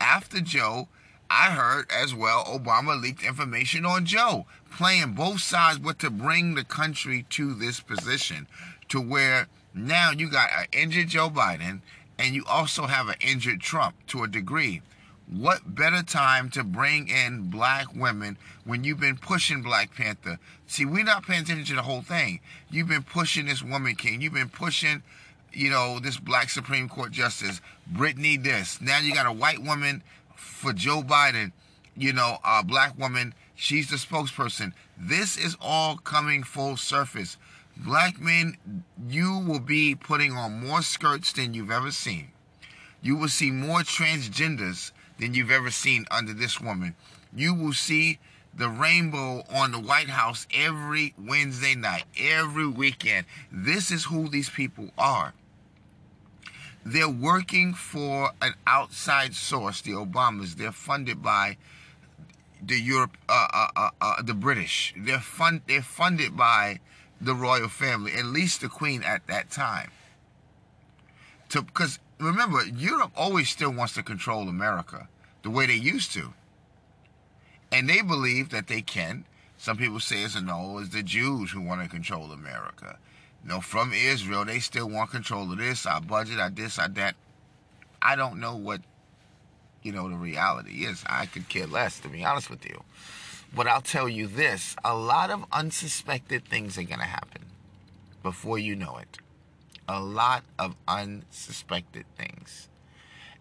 After 0.00 0.40
Joe, 0.40 0.88
I 1.28 1.50
heard 1.52 1.90
as 1.90 2.14
well 2.14 2.44
Obama 2.44 3.00
leaked 3.00 3.22
information 3.22 3.86
on 3.86 4.04
Joe, 4.04 4.46
playing 4.70 5.12
both 5.12 5.40
sides, 5.40 5.78
but 5.78 5.98
to 6.00 6.10
bring 6.10 6.54
the 6.54 6.64
country 6.64 7.24
to 7.30 7.54
this 7.54 7.80
position 7.80 8.48
to 8.90 9.00
where 9.00 9.48
now 9.74 10.10
you 10.10 10.30
got 10.30 10.50
an 10.56 10.66
injured 10.72 11.08
Joe 11.08 11.30
Biden 11.30 11.80
and 12.18 12.34
you 12.34 12.44
also 12.46 12.86
have 12.86 13.08
an 13.08 13.16
injured 13.20 13.60
Trump 13.60 13.94
to 14.08 14.22
a 14.22 14.28
degree. 14.28 14.82
What 15.26 15.74
better 15.76 16.02
time 16.02 16.50
to 16.50 16.64
bring 16.64 17.08
in 17.08 17.50
black 17.50 17.94
women 17.94 18.36
when 18.64 18.82
you've 18.82 18.98
been 18.98 19.16
pushing 19.16 19.62
Black 19.62 19.94
Panther? 19.94 20.40
See, 20.66 20.84
we're 20.84 21.04
not 21.04 21.24
paying 21.24 21.42
attention 21.42 21.66
to 21.66 21.74
the 21.76 21.82
whole 21.82 22.02
thing. 22.02 22.40
You've 22.68 22.88
been 22.88 23.04
pushing 23.04 23.46
this 23.46 23.62
woman 23.62 23.94
king. 23.94 24.20
You've 24.20 24.34
been 24.34 24.48
pushing, 24.48 25.04
you 25.52 25.70
know, 25.70 26.00
this 26.00 26.16
black 26.16 26.50
Supreme 26.50 26.88
Court 26.88 27.12
justice, 27.12 27.60
Brittany 27.86 28.38
this. 28.38 28.80
Now 28.80 28.98
you 28.98 29.14
got 29.14 29.26
a 29.26 29.32
white 29.32 29.62
woman 29.62 30.02
for 30.34 30.72
Joe 30.72 31.02
Biden, 31.02 31.52
you 31.96 32.12
know, 32.12 32.38
a 32.44 32.64
black 32.64 32.98
woman. 32.98 33.32
She's 33.54 33.88
the 33.88 33.96
spokesperson. 33.96 34.72
This 34.98 35.36
is 35.36 35.56
all 35.60 35.96
coming 35.96 36.42
full 36.42 36.76
surface. 36.76 37.36
Black 37.84 38.20
men, 38.20 38.58
you 39.08 39.38
will 39.38 39.60
be 39.60 39.94
putting 39.94 40.32
on 40.32 40.66
more 40.66 40.82
skirts 40.82 41.32
than 41.32 41.54
you've 41.54 41.70
ever 41.70 41.90
seen. 41.90 42.28
You 43.00 43.16
will 43.16 43.28
see 43.28 43.50
more 43.50 43.80
transgenders 43.80 44.92
than 45.18 45.32
you've 45.32 45.50
ever 45.50 45.70
seen 45.70 46.04
under 46.10 46.34
this 46.34 46.60
woman. 46.60 46.94
You 47.34 47.54
will 47.54 47.72
see 47.72 48.18
the 48.54 48.68
rainbow 48.68 49.44
on 49.50 49.72
the 49.72 49.80
White 49.80 50.10
House 50.10 50.46
every 50.54 51.14
Wednesday 51.18 51.74
night, 51.74 52.04
every 52.18 52.66
weekend. 52.66 53.24
This 53.50 53.90
is 53.90 54.04
who 54.04 54.28
these 54.28 54.50
people 54.50 54.90
are. 54.98 55.32
They're 56.84 57.08
working 57.08 57.72
for 57.72 58.32
an 58.42 58.54
outside 58.66 59.34
source, 59.34 59.80
the 59.80 59.92
Obamas. 59.92 60.56
They're 60.56 60.72
funded 60.72 61.22
by 61.22 61.56
the 62.62 62.78
Europe, 62.78 63.16
uh, 63.26 63.48
uh, 63.54 63.68
uh, 63.74 63.90
uh 64.02 64.22
the 64.22 64.34
British. 64.34 64.92
They're 64.98 65.20
fund, 65.20 65.62
they're 65.66 65.80
funded 65.80 66.36
by 66.36 66.80
the 67.20 67.34
royal 67.34 67.68
family, 67.68 68.12
at 68.14 68.24
least 68.24 68.60
the 68.60 68.68
Queen 68.68 69.02
at 69.02 69.26
that 69.26 69.50
time. 69.50 69.90
To 71.50 71.62
because 71.62 71.98
remember, 72.18 72.64
Europe 72.64 73.12
always 73.16 73.48
still 73.48 73.70
wants 73.70 73.94
to 73.94 74.02
control 74.02 74.48
America 74.48 75.08
the 75.42 75.50
way 75.50 75.66
they 75.66 75.74
used 75.74 76.12
to. 76.12 76.32
And 77.72 77.88
they 77.88 78.02
believe 78.02 78.50
that 78.50 78.66
they 78.66 78.82
can. 78.82 79.24
Some 79.56 79.76
people 79.76 80.00
say 80.00 80.22
it's 80.22 80.40
no, 80.40 80.78
it's 80.78 80.90
the 80.90 81.02
Jews 81.02 81.50
who 81.50 81.60
want 81.60 81.82
to 81.82 81.88
control 81.88 82.32
America. 82.32 82.98
You 83.42 83.50
know, 83.50 83.60
from 83.60 83.92
Israel, 83.92 84.44
they 84.44 84.58
still 84.58 84.88
want 84.88 85.10
control 85.10 85.50
of 85.52 85.58
this, 85.58 85.86
our 85.86 86.00
budget, 86.00 86.40
our 86.40 86.50
this, 86.50 86.78
our 86.78 86.88
that. 86.88 87.14
I 88.02 88.16
don't 88.16 88.40
know 88.40 88.56
what, 88.56 88.80
you 89.82 89.92
know, 89.92 90.08
the 90.08 90.16
reality 90.16 90.84
is. 90.84 91.04
I 91.06 91.26
could 91.26 91.48
care 91.48 91.66
less, 91.66 92.00
to 92.00 92.08
be 92.08 92.24
honest 92.24 92.48
with 92.48 92.64
you. 92.64 92.82
But 93.54 93.66
I'll 93.66 93.80
tell 93.80 94.08
you 94.08 94.26
this 94.26 94.76
a 94.84 94.94
lot 94.94 95.30
of 95.30 95.44
unsuspected 95.52 96.44
things 96.44 96.78
are 96.78 96.84
going 96.84 97.00
to 97.00 97.04
happen 97.04 97.46
before 98.22 98.58
you 98.58 98.76
know 98.76 98.96
it 98.98 99.18
a 99.90 100.00
lot 100.00 100.44
of 100.56 100.76
unsuspected 100.86 102.04
things. 102.16 102.68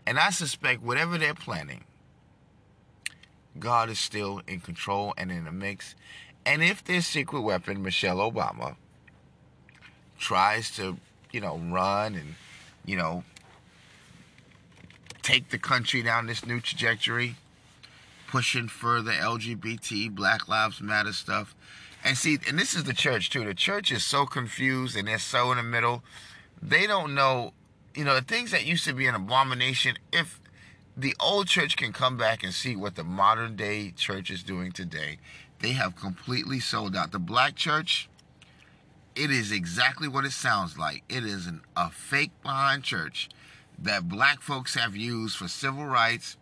And 0.08 0.18
I 0.18 0.32
suspect 0.32 0.82
whatever 0.82 1.20
they're 1.20 1.36
planning, 1.36 1.84
God 3.60 3.90
is 3.90 4.00
still 4.00 4.42
in 4.48 4.60
control 4.60 5.14
and 5.16 5.32
in 5.32 5.46
the 5.46 5.52
mix. 5.52 5.94
And 6.48 6.64
if 6.64 6.84
their 6.84 7.02
secret 7.02 7.42
weapon, 7.42 7.84
Michelle 7.84 8.18
Obama, 8.18 8.78
tries 10.18 10.72
to, 10.78 10.98
you 11.32 11.40
know, 11.40 11.58
run 11.58 12.16
and, 12.16 12.34
you 12.84 12.96
know, 12.96 13.24
take 15.22 15.50
the 15.50 15.60
country 15.60 16.02
down 16.02 16.26
this 16.26 16.44
new 16.44 16.60
trajectory, 16.60 17.36
pushing 18.30 18.68
further 18.68 19.12
LGBT, 19.12 20.14
Black 20.14 20.48
Lives 20.48 20.82
Matter 20.82 21.14
stuff. 21.14 21.56
And 22.04 22.18
see, 22.18 22.38
and 22.48 22.58
this 22.58 22.76
is 22.76 22.86
the 22.86 22.94
church 22.94 23.30
too. 23.30 23.44
The 23.44 23.54
church 23.54 23.92
is 23.92 24.06
so 24.06 24.26
confused 24.26 24.96
and 24.96 25.08
they're 25.08 25.20
so 25.20 25.52
in 25.52 25.58
the 25.58 25.64
middle 25.64 26.04
they 26.62 26.88
don't 26.88 27.16
know, 27.16 27.54
you 27.96 28.04
know, 28.04 28.16
the 28.16 28.22
things 28.22 28.52
that 28.52 28.66
used 28.66 28.86
to 28.86 28.94
be 28.94 29.08
an 29.08 29.16
abomination. 29.16 29.98
If 30.12 30.40
the 30.96 31.16
old 31.20 31.48
church 31.48 31.78
can 31.78 31.94
come 31.94 32.18
back 32.18 32.44
and 32.44 32.54
see 32.54 32.76
what 32.76 32.96
the 32.96 33.04
modern 33.04 33.56
day 33.56 33.92
church 33.92 34.30
is 34.30 34.44
doing 34.44 34.72
today, 34.72 35.20
they 35.60 35.72
have 35.72 35.96
completely 35.96 36.60
sold 36.60 36.96
out. 36.96 37.12
The 37.12 37.20
black 37.20 37.56
church, 37.56 38.10
it 39.16 39.32
is 39.32 39.52
exactly 39.52 40.08
what 40.08 40.26
it 40.26 40.32
sounds 40.32 40.78
like. 40.78 41.04
It 41.10 41.24
is 41.24 41.48
an, 41.48 41.62
a 41.76 41.90
fake 41.90 42.32
behind 42.44 42.84
church 42.84 43.30
that 43.82 44.10
black 44.10 44.42
folks 44.42 44.76
have 44.76 44.96
used 44.96 45.38
for 45.38 45.48
civil 45.48 45.86
rights, 45.86 46.38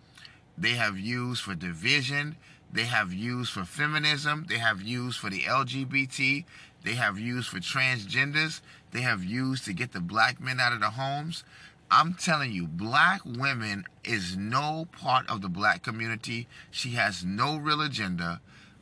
they 0.57 0.73
have 0.73 0.97
used 0.97 1.43
for 1.43 1.55
division, 1.55 2.35
they 2.71 2.85
have 2.85 3.13
used 3.13 3.51
for 3.51 3.63
feminism, 3.63 4.45
they 4.49 4.57
have 4.57 4.81
used 4.81 5.19
for 5.19 5.29
the 5.29 5.41
LGBT, 5.41 6.43
they 6.83 6.95
have 6.95 7.19
used 7.19 7.49
for 7.49 7.59
transgenders, 7.59 8.61
they 8.91 9.01
have 9.01 9.23
used 9.23 9.65
to 9.65 9.73
get 9.73 9.91
the 9.91 9.99
black 9.99 10.39
men 10.39 10.59
out 10.59 10.73
of 10.73 10.79
the 10.79 10.91
homes. 10.91 11.43
I'm 11.89 12.15
telling 12.15 12.51
you, 12.51 12.67
black 12.67 13.21
women 13.23 13.85
is 14.03 14.35
no 14.35 14.87
part 14.91 15.29
of 15.29 15.41
the 15.41 15.47
black 15.49 15.83
community. 15.83 16.47
She 16.69 16.91
has 16.91 17.23
no 17.23 17.57
real 17.57 17.81
agenda. 17.81 18.41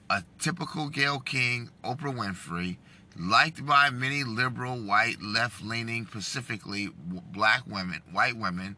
A 0.10 0.24
typical 0.40 0.90
Gayle 0.90 1.20
King, 1.20 1.70
Oprah 1.84 2.16
Winfrey, 2.16 2.78
liked 3.18 3.66
by 3.66 3.90
many 3.92 4.24
liberal, 4.24 4.78
white, 4.78 5.22
left 5.22 5.64
leaning, 5.64 6.08
specifically 6.08 6.90
black 7.32 7.64
women, 7.68 8.02
white 8.12 8.38
women, 8.38 8.76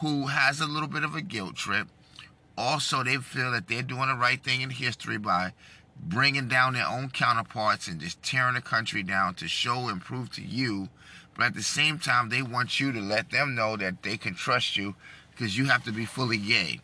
who 0.00 0.28
has 0.28 0.60
a 0.60 0.66
little 0.66 0.88
bit 0.88 1.04
of 1.04 1.14
a 1.14 1.22
guilt 1.22 1.56
trip. 1.56 1.88
Also, 2.56 3.02
they 3.02 3.16
feel 3.16 3.50
that 3.52 3.68
they're 3.68 3.82
doing 3.82 4.08
the 4.08 4.14
right 4.14 4.42
thing 4.42 4.60
in 4.62 4.70
history 4.70 5.18
by 5.18 5.52
bringing 5.96 6.48
down 6.48 6.74
their 6.74 6.86
own 6.86 7.10
counterparts 7.10 7.88
and 7.88 8.00
just 8.00 8.22
tearing 8.22 8.54
the 8.54 8.60
country 8.60 9.02
down 9.02 9.34
to 9.34 9.48
show 9.48 9.88
and 9.88 10.00
prove 10.00 10.30
to 10.32 10.42
you. 10.42 10.88
But 11.36 11.46
at 11.46 11.54
the 11.54 11.62
same 11.62 11.98
time, 11.98 12.28
they 12.28 12.42
want 12.42 12.78
you 12.78 12.92
to 12.92 13.00
let 13.00 13.30
them 13.30 13.54
know 13.54 13.76
that 13.76 14.02
they 14.02 14.16
can 14.16 14.34
trust 14.34 14.76
you 14.76 14.94
because 15.30 15.58
you 15.58 15.66
have 15.66 15.84
to 15.84 15.92
be 15.92 16.04
fully 16.04 16.38
gay. 16.38 16.80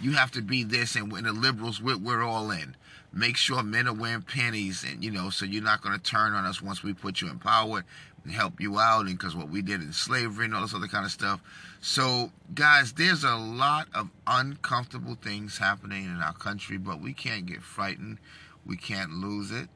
You 0.00 0.12
have 0.12 0.30
to 0.32 0.42
be 0.42 0.64
this, 0.64 0.96
and 0.96 1.12
when 1.12 1.24
the 1.24 1.32
liberals, 1.32 1.80
we're, 1.80 1.98
we're 1.98 2.22
all 2.22 2.50
in. 2.50 2.74
Make 3.12 3.36
sure 3.36 3.62
men 3.62 3.86
are 3.86 3.94
wearing 3.94 4.22
panties, 4.22 4.84
and 4.84 5.04
you 5.04 5.10
know, 5.10 5.30
so 5.30 5.44
you're 5.44 5.62
not 5.62 5.82
going 5.82 5.98
to 5.98 6.02
turn 6.02 6.32
on 6.32 6.46
us 6.46 6.62
once 6.62 6.82
we 6.82 6.94
put 6.94 7.20
you 7.20 7.28
in 7.28 7.38
power 7.38 7.84
and 8.24 8.32
help 8.32 8.60
you 8.60 8.78
out, 8.78 9.06
and 9.06 9.18
because 9.18 9.36
what 9.36 9.50
we 9.50 9.60
did 9.60 9.82
in 9.82 9.92
slavery 9.92 10.46
and 10.46 10.54
all 10.54 10.62
this 10.62 10.74
other 10.74 10.86
kind 10.86 11.04
of 11.04 11.10
stuff. 11.10 11.40
So, 11.80 12.32
guys, 12.54 12.92
there's 12.92 13.24
a 13.24 13.36
lot 13.36 13.88
of 13.94 14.10
uncomfortable 14.26 15.16
things 15.16 15.58
happening 15.58 16.04
in 16.04 16.20
our 16.22 16.34
country, 16.34 16.78
but 16.78 17.00
we 17.00 17.12
can't 17.12 17.46
get 17.46 17.62
frightened. 17.62 18.18
We 18.64 18.76
can't 18.76 19.12
lose 19.12 19.50
it. 19.50 19.68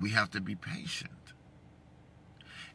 We 0.00 0.10
have 0.10 0.30
to 0.32 0.40
be 0.40 0.54
patient. 0.54 1.12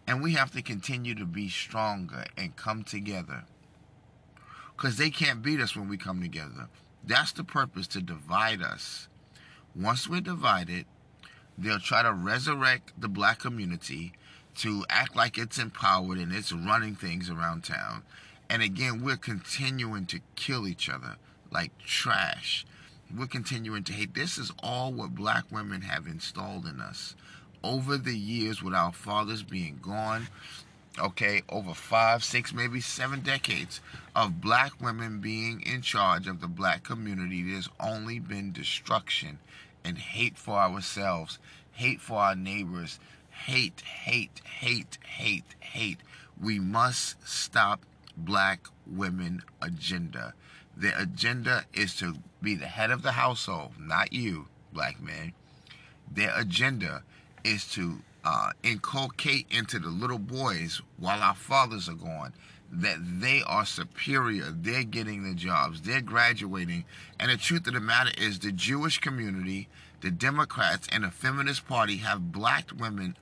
And 0.08 0.22
we 0.22 0.34
have 0.34 0.52
to 0.52 0.62
continue 0.62 1.16
to 1.16 1.26
be 1.26 1.50
stronger 1.50 2.26
and 2.38 2.56
come 2.56 2.84
together. 2.84 3.44
Because 4.78 4.98
they 4.98 5.10
can't 5.10 5.42
beat 5.42 5.60
us 5.60 5.76
when 5.76 5.90
we 5.90 5.98
come 5.98 6.22
together. 6.22 6.70
That's 7.04 7.32
the 7.32 7.44
purpose 7.44 7.88
to 7.88 8.02
divide 8.02 8.62
us. 8.62 9.08
Once 9.76 10.08
we're 10.08 10.22
divided, 10.22 10.86
they'll 11.58 11.80
try 11.80 12.04
to 12.04 12.14
resurrect 12.14 12.94
the 13.00 13.08
black 13.10 13.40
community 13.40 14.14
to 14.56 14.86
act 14.90 15.16
like 15.16 15.38
it's 15.38 15.58
empowered 15.58 16.18
and 16.18 16.32
it's 16.32 16.54
running 16.54 16.96
things 16.96 17.30
around 17.30 17.64
town. 17.64 18.04
And 18.50 18.62
again, 18.62 19.04
we're 19.04 19.18
continuing 19.18 20.06
to 20.08 20.22
kill 20.36 20.68
each 20.68 20.90
other 20.90 21.18
like 21.52 21.78
trash 21.80 22.66
we're 23.16 23.28
continuing 23.28 23.84
to 23.86 23.94
hate. 23.94 24.14
This 24.14 24.38
is 24.38 24.52
all 24.62 24.92
what 24.92 25.16
black 25.16 25.46
women 25.52 25.82
have 25.82 26.08
installed 26.08 26.66
in 26.66 26.82
us 26.82 27.16
over 27.64 27.98
the 27.98 28.18
years 28.18 28.62
with 28.62 28.74
our 28.74 28.92
fathers 28.92 29.44
being 29.44 29.80
gone. 29.82 30.28
Okay, 31.00 31.44
over 31.50 31.76
five, 31.76 32.24
six, 32.24 32.54
maybe 32.54 32.82
seven 32.82 33.20
decades 33.22 33.82
of 34.16 34.42
black 34.42 34.82
women 34.82 35.20
being 35.20 35.62
in 35.62 35.84
charge 35.84 36.28
of 36.28 36.42
the 36.42 36.48
black 36.48 36.84
community, 36.84 37.44
there's 37.44 37.70
only 37.80 38.18
been 38.18 38.52
destruction 38.52 39.38
and 39.84 39.98
hate 39.98 40.38
for 40.38 40.56
ourselves, 40.56 41.38
hate 41.72 42.02
for 42.02 42.18
our 42.18 42.36
neighbors, 42.36 43.00
hate, 43.30 43.82
hate, 43.82 44.42
hate, 44.44 44.98
hate, 45.06 45.56
hate. 45.60 46.00
We 46.42 46.60
must 46.60 47.28
stop 47.28 47.86
black 48.18 48.68
women 48.88 49.44
agenda. 49.62 50.34
Their 50.76 50.98
agenda 50.98 51.66
is 51.74 51.96
to 51.98 52.16
be 52.42 52.56
the 52.56 52.66
head 52.66 52.90
of 52.90 53.04
the 53.04 53.12
household, 53.12 53.74
not 53.80 54.14
you, 54.14 54.48
black 54.74 55.00
man. 55.02 55.34
Their 56.12 56.34
agenda 56.36 57.04
is 57.44 57.70
to 57.74 58.00
uh, 58.28 58.52
inculcate 58.62 59.46
into 59.50 59.80
the 59.80 59.88
little 59.88 60.20
boys 60.20 60.82
while 60.98 61.22
our 61.22 61.34
fathers 61.34 61.88
are 61.88 61.94
gone 61.94 62.34
that 62.70 62.98
they 63.22 63.42
are 63.48 63.66
superior. 63.66 64.52
They're 64.52 64.84
getting 64.84 65.24
the 65.24 65.34
jobs. 65.34 65.82
They're 65.82 66.02
graduating. 66.02 66.84
And 67.18 67.32
the 67.32 67.38
truth 67.38 67.66
of 67.68 67.74
the 67.74 67.80
matter 67.80 68.12
is, 68.18 68.40
the 68.40 68.52
Jewish 68.52 68.98
community, 68.98 69.70
the 70.02 70.12
Democrats, 70.12 70.90
and 70.92 71.06
the 71.06 71.10
Feminist 71.10 71.66
Party 71.66 71.98
have 71.98 72.34
black 72.34 72.66
women, 72.78 73.16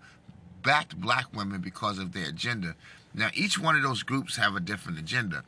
backed 0.63 0.99
black 0.99 1.25
women 1.31 1.61
because 1.61 1.99
of 1.99 2.11
their 2.11 2.29
agenda. 2.29 2.73
Now, 3.13 3.29
each 3.35 3.59
one 3.59 3.75
of 3.75 3.83
those 3.83 4.01
groups 4.01 4.37
have 4.37 4.55
a 4.55 4.59
different 4.59 4.97
agenda. 4.97 5.43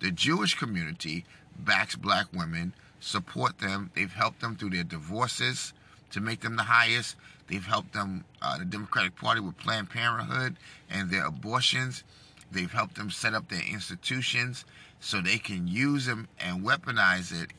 The 0.00 0.10
Jewish 0.10 0.54
community 0.54 1.24
backs 1.58 1.96
black 1.96 2.26
women, 2.34 2.74
support 3.00 3.58
them. 3.58 3.90
They've 3.94 4.12
helped 4.12 4.42
them 4.42 4.56
through 4.56 4.70
their 4.70 4.84
divorces 4.84 5.72
to 6.10 6.20
make 6.20 6.40
them 6.40 6.56
the 6.56 6.64
highest. 6.64 7.16
They've 7.48 7.64
helped 7.64 7.92
them, 7.92 8.24
uh, 8.42 8.58
the 8.58 8.64
Democratic 8.64 9.16
Party, 9.16 9.40
with 9.40 9.56
Planned 9.58 9.90
Parenthood 9.90 10.56
and 10.90 11.10
their 11.10 11.26
abortions. 11.26 12.04
They've 12.52 12.70
helped 12.70 12.94
them 12.94 13.10
set 13.10 13.34
up 13.34 13.48
their 13.48 13.62
institutions 13.62 14.64
so 15.00 15.20
they 15.20 15.38
can 15.38 15.66
use 15.66 16.06
them 16.06 16.28
and 16.38 16.64
weaponize 16.64 17.32
it 17.32 17.50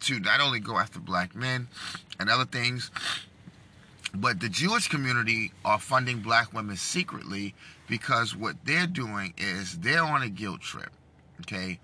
to 0.00 0.20
not 0.20 0.40
only 0.40 0.60
go 0.60 0.78
after 0.78 0.98
black 1.00 1.34
men 1.34 1.68
and 2.18 2.28
other 2.28 2.44
things, 2.44 2.90
but 4.14 4.40
the 4.40 4.48
Jewish 4.48 4.88
community 4.88 5.52
are 5.64 5.78
funding 5.78 6.20
black 6.20 6.52
women 6.52 6.76
secretly 6.76 7.54
because 7.88 8.34
what 8.34 8.56
they're 8.64 8.86
doing 8.86 9.34
is 9.36 9.78
they're 9.78 10.02
on 10.02 10.22
a 10.22 10.28
guilt 10.28 10.60
trip, 10.60 10.90
okay? 11.40 11.78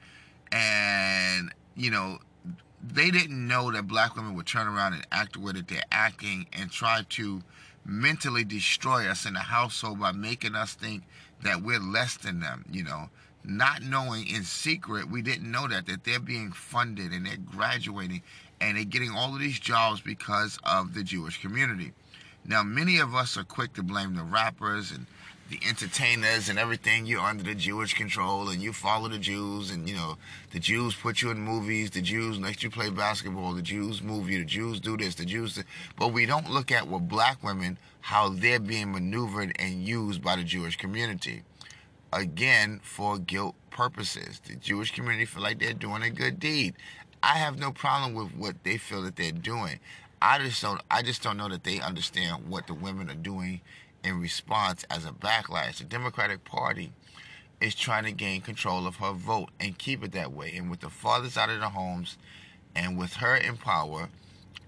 And, 0.53 1.53
you 1.77 1.91
know, 1.91 2.19
they 2.93 3.11
didn't 3.11 3.47
know 3.47 3.71
that 3.73 3.87
black 3.87 4.17
women 4.17 4.35
would 4.35 4.47
turn 4.47 4.67
around 4.67 4.95
and 4.95 5.07
act 5.13 5.35
the 5.35 5.41
way 5.41 5.53
that 5.53 5.69
they're 5.69 5.83
acting 5.91 6.47
and 6.53 6.71
try 6.71 7.03
to 7.11 7.43
mentally 7.87 8.45
destroy 8.45 9.07
us 9.09 9.27
in 9.27 9.35
the 9.35 9.41
household 9.41 10.01
by 10.01 10.13
making 10.13 10.55
us 10.55 10.75
think 10.75 11.03
that 11.43 11.63
we're 11.63 11.79
less 11.79 12.17
than 12.17 12.41
them, 12.41 12.65
you 12.71 12.83
know. 12.83 13.09
Not 13.47 13.83
knowing 13.83 14.27
in 14.27 14.43
secret, 14.43 15.11
we 15.11 15.21
didn't 15.21 15.51
know 15.51 15.69
that, 15.69 15.87
that 15.87 16.05
they're 16.05 16.19
being 16.19 16.51
funded 16.53 17.13
and 17.13 17.27
they're 17.27 17.37
graduating 17.37 18.23
and 18.61 18.77
they're 18.77 18.85
getting 18.85 19.11
all 19.11 19.35
of 19.35 19.41
these 19.41 19.59
jobs 19.59 20.01
because 20.01 20.59
of 20.65 20.95
the 20.95 21.03
Jewish 21.03 21.41
community. 21.43 21.93
Now, 22.47 22.63
many 22.63 22.99
of 22.99 23.15
us 23.15 23.37
are 23.37 23.45
quick 23.45 23.75
to 23.75 23.83
blame 23.83 24.15
the 24.15 24.23
rappers 24.23 24.93
and 24.93 25.07
the 25.51 25.61
entertainers 25.69 26.49
and 26.49 26.59
everything. 26.59 27.07
You're 27.07 27.21
under 27.21 27.43
the 27.43 27.55
Jewish 27.55 27.95
control 27.95 28.49
and 28.49 28.63
you 28.63 28.73
follow 28.73 29.09
the 29.09 29.19
Jews 29.19 29.71
and, 29.71 29.89
you 29.89 29.95
know, 29.95 30.17
the 30.53 30.59
Jews 30.59 30.95
put 30.95 31.23
you 31.23 31.31
in 31.31 31.39
movies, 31.39 31.91
the 31.91 32.01
Jews 32.01 32.39
let 32.39 32.63
you 32.63 32.71
play 32.71 32.91
basketball, 32.91 33.53
the 33.53 33.63
Jews 33.63 34.03
move 34.03 34.31
you, 34.31 34.39
the 34.39 34.45
Jews 34.45 34.81
do 34.81 34.97
this, 34.97 35.15
the 35.15 35.25
Jews. 35.25 35.55
Do, 35.55 35.63
but 35.99 36.13
we 36.13 36.27
don't 36.27 36.51
look 36.51 36.73
at 36.73 36.89
what 36.89 37.09
black 37.09 37.43
women, 37.43 37.79
how 38.01 38.31
they're 38.31 38.61
being 38.61 38.93
maneuvered 38.93 39.55
and 39.59 39.87
used 39.87 40.23
by 40.23 40.37
the 40.37 40.45
Jewish 40.45 40.77
community. 40.77 41.43
Again, 42.13 42.81
for 42.83 43.19
guilt 43.19 43.57
purposes. 43.71 44.41
The 44.47 44.57
Jewish 44.57 44.93
community 44.93 45.25
feel 45.25 45.43
like 45.43 45.59
they're 45.59 45.73
doing 45.75 46.03
a 46.03 46.11
good 46.11 46.39
deed. 46.39 46.75
I 47.23 47.39
have 47.39 47.59
no 47.59 47.73
problem 47.73 48.15
with 48.15 48.35
what 48.37 48.63
they 48.65 48.77
feel 48.77 49.03
that 49.03 49.17
they're 49.17 49.33
doing. 49.33 49.81
I 50.23 50.39
just 50.39 50.63
don't 50.63 50.81
I 50.91 51.03
just 51.03 51.23
don't 51.23 51.37
know 51.37 51.49
that 51.49 51.65
they 51.65 51.81
understand 51.81 52.49
what 52.49 52.67
the 52.67 52.75
women 52.75 53.11
are 53.11 53.15
doing 53.15 53.61
in 54.05 54.21
response 54.21 54.85
as 54.91 55.05
a 55.05 55.11
backlash. 55.11 55.79
The 55.79 55.85
Democratic 55.85 56.45
Party 56.45 56.93
is 57.61 57.75
trying 57.75 58.05
to 58.05 58.13
gain 58.13 58.41
control 58.41 58.87
of 58.87 58.97
her 58.97 59.13
vote 59.13 59.51
and 59.59 59.79
keep 59.79 60.05
it 60.05 60.13
that 60.13 60.33
way. 60.33 60.55
And 60.57 60.71
with 60.71 60.81
the 60.81 60.91
fathers 60.91 61.37
out 61.37 61.51
of 61.51 61.61
the 61.61 61.71
homes 61.71 62.19
and 62.75 62.99
with 62.99 63.15
her 63.15 63.37
in 63.37 63.57
power 63.57 64.09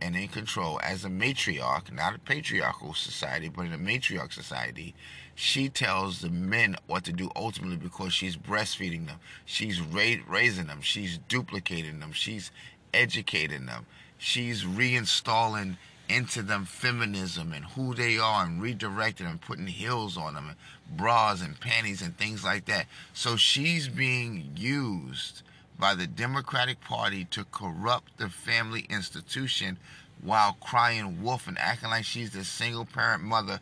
and 0.01 0.16
in 0.16 0.29
control 0.29 0.81
as 0.83 1.05
a 1.05 1.09
matriarch, 1.09 1.92
not 1.92 2.14
a 2.14 2.18
patriarchal 2.18 2.94
society, 2.94 3.49
but 3.49 3.66
in 3.66 3.72
a 3.72 3.79
matriarch 3.79 4.33
society, 4.33 4.94
she 5.35 5.68
tells 5.68 6.20
the 6.20 6.31
men 6.31 6.77
what 6.87 7.05
to 7.05 7.12
do 7.12 7.31
ultimately 7.37 7.77
because 7.77 8.12
she's 8.12 8.37
breastfeeding 8.37 9.07
them. 9.07 9.18
She's 9.44 9.81
ra- 9.81 10.22
raising 10.27 10.66
them. 10.66 10.81
She's 10.81 11.18
duplicating 11.29 12.01
them. 12.01 12.12
She's 12.12 12.51
educating 12.94 13.66
them 13.66 13.87
she's 14.18 14.64
reinstalling 14.64 15.77
into 16.09 16.42
them 16.42 16.64
feminism 16.64 17.53
and 17.53 17.64
who 17.64 17.95
they 17.95 18.19
are 18.19 18.45
and 18.45 18.62
redirecting 18.62 19.25
them, 19.25 19.38
putting 19.38 19.66
heels 19.66 20.16
on 20.16 20.35
them, 20.35 20.49
and 20.49 20.97
bras 20.97 21.42
and 21.42 21.59
panties 21.61 22.03
and 22.03 22.16
things 22.16 22.45
like 22.45 22.66
that. 22.66 22.87
So 23.12 23.37
she's 23.37 23.88
being 23.88 24.53
used 24.57 25.42
by 25.79 25.95
the 25.95 26.07
Democratic 26.07 26.81
Party 26.81 27.25
to 27.27 27.45
corrupt 27.45 28.16
the 28.19 28.29
family 28.29 28.87
institution 28.88 29.79
while 30.23 30.57
crying 30.61 31.23
wolf 31.23 31.47
and 31.47 31.59
acting 31.59 31.90
like 31.90 32.05
she's 32.05 32.31
the 32.31 32.45
single 32.45 32.85
parent 32.85 33.23
mother 33.23 33.61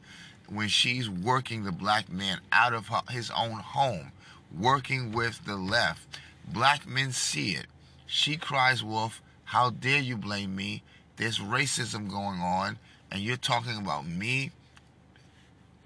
when 0.48 0.68
she's 0.68 1.08
working 1.08 1.64
the 1.64 1.72
black 1.72 2.10
man 2.10 2.40
out 2.52 2.74
of 2.74 2.88
his 3.10 3.30
own 3.30 3.58
home, 3.58 4.12
working 4.56 5.12
with 5.12 5.44
the 5.46 5.56
left. 5.56 6.18
Black 6.46 6.86
men 6.86 7.10
see 7.12 7.52
it. 7.52 7.66
She 8.06 8.36
cries 8.36 8.84
wolf 8.84 9.20
how 9.44 9.70
dare 9.70 10.00
you 10.00 10.16
blame 10.16 10.56
me? 10.56 10.82
There's 11.16 11.38
racism 11.38 12.10
going 12.10 12.40
on, 12.40 12.78
and 13.10 13.20
you're 13.20 13.36
talking 13.36 13.76
about 13.76 14.06
me. 14.06 14.50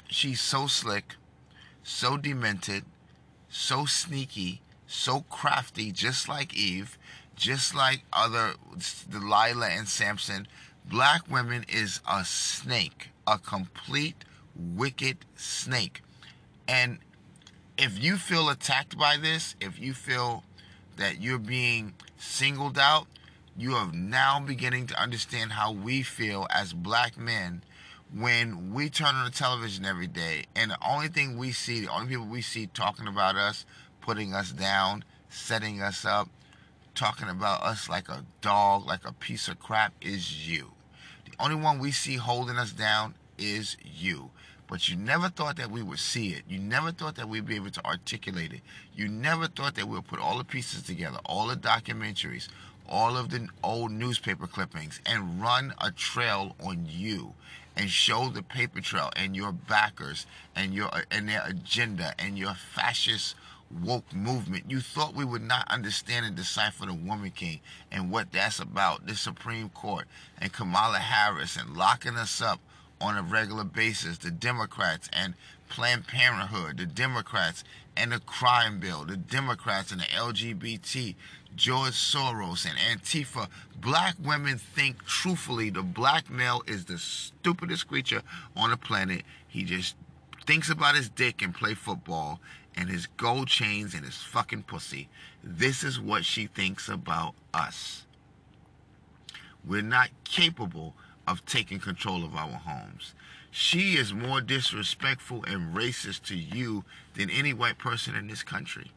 She's 0.08 0.40
so 0.40 0.66
slick, 0.66 1.16
so 1.82 2.16
demented, 2.16 2.84
so 3.48 3.84
sneaky, 3.84 4.62
so 4.86 5.20
crafty, 5.28 5.92
just 5.92 6.28
like 6.28 6.54
Eve, 6.54 6.98
just 7.36 7.74
like 7.74 8.04
other 8.12 8.54
Delilah 9.10 9.68
and 9.68 9.88
Samson. 9.88 10.48
Black 10.84 11.30
women 11.30 11.66
is 11.68 12.00
a 12.10 12.24
snake, 12.24 13.10
a 13.26 13.38
complete 13.38 14.24
wicked 14.56 15.18
snake. 15.36 16.00
And 16.66 16.98
if 17.76 18.02
you 18.02 18.16
feel 18.16 18.48
attacked 18.48 18.98
by 18.98 19.18
this, 19.18 19.54
if 19.60 19.78
you 19.78 19.92
feel 19.92 20.44
that 20.96 21.20
you're 21.20 21.38
being 21.38 21.94
singled 22.16 22.78
out, 22.78 23.06
you 23.58 23.74
are 23.74 23.90
now 23.92 24.38
beginning 24.38 24.86
to 24.86 25.02
understand 25.02 25.50
how 25.50 25.72
we 25.72 26.02
feel 26.02 26.46
as 26.48 26.72
black 26.72 27.18
men 27.18 27.60
when 28.14 28.72
we 28.72 28.88
turn 28.88 29.16
on 29.16 29.24
the 29.24 29.32
television 29.32 29.84
every 29.84 30.06
day 30.06 30.44
and 30.54 30.70
the 30.70 30.78
only 30.88 31.08
thing 31.08 31.36
we 31.36 31.50
see, 31.50 31.80
the 31.80 31.92
only 31.92 32.06
people 32.06 32.26
we 32.26 32.40
see 32.40 32.68
talking 32.68 33.08
about 33.08 33.34
us, 33.34 33.66
putting 34.00 34.32
us 34.32 34.52
down, 34.52 35.02
setting 35.28 35.82
us 35.82 36.04
up, 36.04 36.28
talking 36.94 37.28
about 37.28 37.60
us 37.64 37.88
like 37.88 38.08
a 38.08 38.24
dog, 38.40 38.86
like 38.86 39.04
a 39.04 39.12
piece 39.12 39.48
of 39.48 39.58
crap 39.58 39.92
is 40.00 40.48
you. 40.48 40.70
The 41.24 41.32
only 41.40 41.56
one 41.56 41.80
we 41.80 41.90
see 41.90 42.14
holding 42.14 42.58
us 42.58 42.70
down 42.70 43.16
is 43.38 43.76
you. 43.82 44.30
But 44.68 44.88
you 44.88 44.96
never 44.96 45.30
thought 45.30 45.56
that 45.56 45.70
we 45.70 45.82
would 45.82 45.98
see 45.98 46.28
it. 46.28 46.42
You 46.46 46.58
never 46.58 46.92
thought 46.92 47.16
that 47.16 47.28
we'd 47.28 47.46
be 47.46 47.56
able 47.56 47.70
to 47.70 47.84
articulate 47.86 48.52
it. 48.52 48.60
You 48.94 49.08
never 49.08 49.48
thought 49.48 49.74
that 49.76 49.88
we'll 49.88 50.02
put 50.02 50.20
all 50.20 50.36
the 50.36 50.44
pieces 50.44 50.82
together, 50.82 51.18
all 51.24 51.46
the 51.46 51.56
documentaries, 51.56 52.48
all 52.88 53.16
of 53.16 53.30
the 53.30 53.48
old 53.62 53.90
newspaper 53.92 54.46
clippings 54.46 55.00
and 55.06 55.40
run 55.40 55.74
a 55.80 55.90
trail 55.90 56.56
on 56.62 56.86
you 56.88 57.34
and 57.76 57.88
show 57.90 58.28
the 58.28 58.42
paper 58.42 58.80
trail 58.80 59.10
and 59.16 59.36
your 59.36 59.52
backers 59.52 60.26
and 60.56 60.74
your 60.74 60.90
and 61.10 61.28
their 61.28 61.44
agenda 61.46 62.14
and 62.18 62.36
your 62.36 62.54
fascist 62.54 63.36
woke 63.70 64.12
movement. 64.14 64.64
You 64.68 64.80
thought 64.80 65.14
we 65.14 65.24
would 65.24 65.42
not 65.42 65.70
understand 65.70 66.26
and 66.26 66.34
decipher 66.34 66.86
the 66.86 66.94
Woman 66.94 67.30
King 67.30 67.60
and 67.92 68.10
what 68.10 68.32
that's 68.32 68.58
about, 68.58 69.06
the 69.06 69.14
Supreme 69.14 69.68
Court 69.68 70.06
and 70.40 70.52
Kamala 70.52 70.98
Harris 70.98 71.56
and 71.56 71.76
locking 71.76 72.16
us 72.16 72.40
up 72.40 72.60
on 73.00 73.16
a 73.16 73.22
regular 73.22 73.64
basis, 73.64 74.18
the 74.18 74.30
Democrats 74.30 75.08
and 75.12 75.34
Planned 75.68 76.06
Parenthood, 76.06 76.78
the 76.78 76.86
Democrats 76.86 77.62
and 77.96 78.12
the 78.12 78.20
crime 78.20 78.80
bill, 78.80 79.04
the 79.04 79.16
Democrats 79.16 79.92
and 79.92 80.00
the 80.00 80.04
LGBT, 80.04 81.14
George 81.56 81.92
Soros 81.92 82.66
and 82.66 82.78
Antifa. 82.78 83.48
Black 83.80 84.14
women 84.22 84.58
think 84.58 85.04
truthfully 85.04 85.70
the 85.70 85.82
black 85.82 86.30
male 86.30 86.62
is 86.66 86.84
the 86.84 86.98
stupidest 86.98 87.88
creature 87.88 88.22
on 88.56 88.70
the 88.70 88.76
planet. 88.76 89.22
He 89.46 89.64
just 89.64 89.96
thinks 90.46 90.70
about 90.70 90.94
his 90.94 91.08
dick 91.08 91.42
and 91.42 91.54
play 91.54 91.74
football 91.74 92.40
and 92.76 92.88
his 92.88 93.06
gold 93.16 93.48
chains 93.48 93.94
and 93.94 94.04
his 94.04 94.16
fucking 94.16 94.62
pussy. 94.62 95.08
This 95.42 95.82
is 95.82 96.00
what 96.00 96.24
she 96.24 96.46
thinks 96.46 96.88
about 96.88 97.34
us. 97.52 98.06
We're 99.64 99.82
not 99.82 100.10
capable 100.24 100.94
of 101.26 101.44
taking 101.44 101.80
control 101.80 102.24
of 102.24 102.34
our 102.34 102.52
homes. 102.52 103.14
She 103.50 103.94
is 103.94 104.12
more 104.14 104.40
disrespectful 104.40 105.44
and 105.44 105.74
racist 105.74 106.22
to 106.24 106.36
you 106.36 106.84
than 107.14 107.30
any 107.30 107.52
white 107.52 107.78
person 107.78 108.14
in 108.14 108.28
this 108.28 108.42
country. 108.42 108.92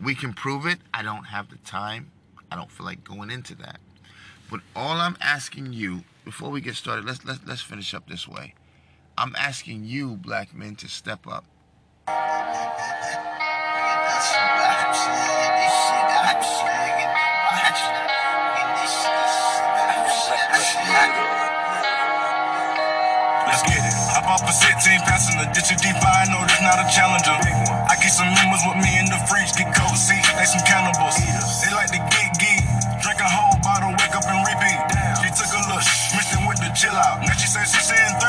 We 0.00 0.14
can 0.14 0.32
prove 0.34 0.66
it. 0.66 0.78
I 0.92 1.02
don't 1.02 1.24
have 1.24 1.48
the 1.48 1.56
time. 1.58 2.10
I 2.50 2.56
don't 2.56 2.70
feel 2.70 2.86
like 2.86 3.02
going 3.02 3.30
into 3.30 3.54
that. 3.56 3.80
But 4.50 4.60
all 4.74 4.98
I'm 4.98 5.16
asking 5.20 5.72
you, 5.72 6.04
before 6.24 6.50
we 6.50 6.60
get 6.60 6.74
started, 6.74 7.04
let's 7.04 7.24
let's 7.24 7.40
let's 7.46 7.62
finish 7.62 7.94
up 7.94 8.08
this 8.08 8.28
way. 8.28 8.54
I'm 9.18 9.34
asking 9.36 9.84
you, 9.84 10.16
black 10.16 10.54
men, 10.54 10.76
to 10.76 10.88
step 10.88 11.26
up. 11.26 11.44
Let's 23.46 23.62
get 23.62 23.78
it. 23.78 23.94
Hop 24.12 24.28
off 24.28 24.48
a 24.48 24.52
16, 24.52 25.00
passing 25.00 25.38
the 25.38 25.46
ditch 25.54 25.72
deep. 25.80 25.96
I 25.96 26.26
know 26.30 26.44
that's 26.46 26.60
not 26.60 26.78
a 26.78 26.86
challenger. 26.92 27.85
I 27.96 27.98
keep 27.98 28.12
some 28.12 28.28
members 28.28 28.60
with 28.68 28.76
me 28.84 28.92
in 29.00 29.08
the 29.08 29.16
fridge, 29.24 29.56
get 29.56 29.72
cold 29.72 29.96
seat, 29.96 30.20
like 30.36 30.44
some 30.44 30.60
cannibals. 30.68 31.16
They 31.64 31.72
like 31.72 31.88
to 31.96 32.00
get 32.12 32.28
geek, 32.36 32.60
drink 33.00 33.24
a 33.24 33.28
whole 33.28 33.56
bottle, 33.64 33.88
wake 33.96 34.12
up 34.12 34.28
and 34.28 34.44
repeat. 34.44 34.76
She 35.24 35.32
took 35.32 35.48
a 35.48 35.64
look, 35.72 35.80
mixed 36.12 36.36
it 36.36 36.44
with 36.44 36.60
the 36.60 36.68
chill 36.76 36.92
out. 36.92 37.24
Now 37.24 37.32
she 37.32 37.48
says 37.48 37.72
she's 37.72 37.88
in 37.88 38.12
3D. 38.20 38.25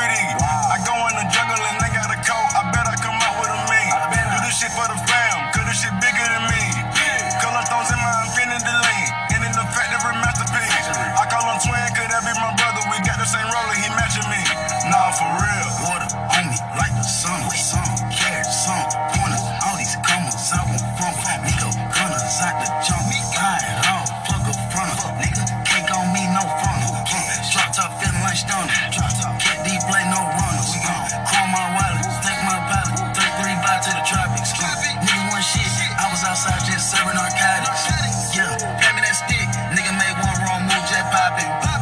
was 36.18 36.26
outside 36.26 36.66
just 36.66 36.90
serving 36.90 37.14
narcotics. 37.14 38.34
Yeah, 38.34 38.50
me 38.94 39.02
that 39.06 39.14
stick. 39.14 39.48
Nigga 39.70 39.94
made 39.94 40.16
one 40.18 40.38
wrong 40.42 40.62
move, 40.66 40.84
jet 40.90 41.06
popping. 41.14 41.46
Uh, 41.46 41.78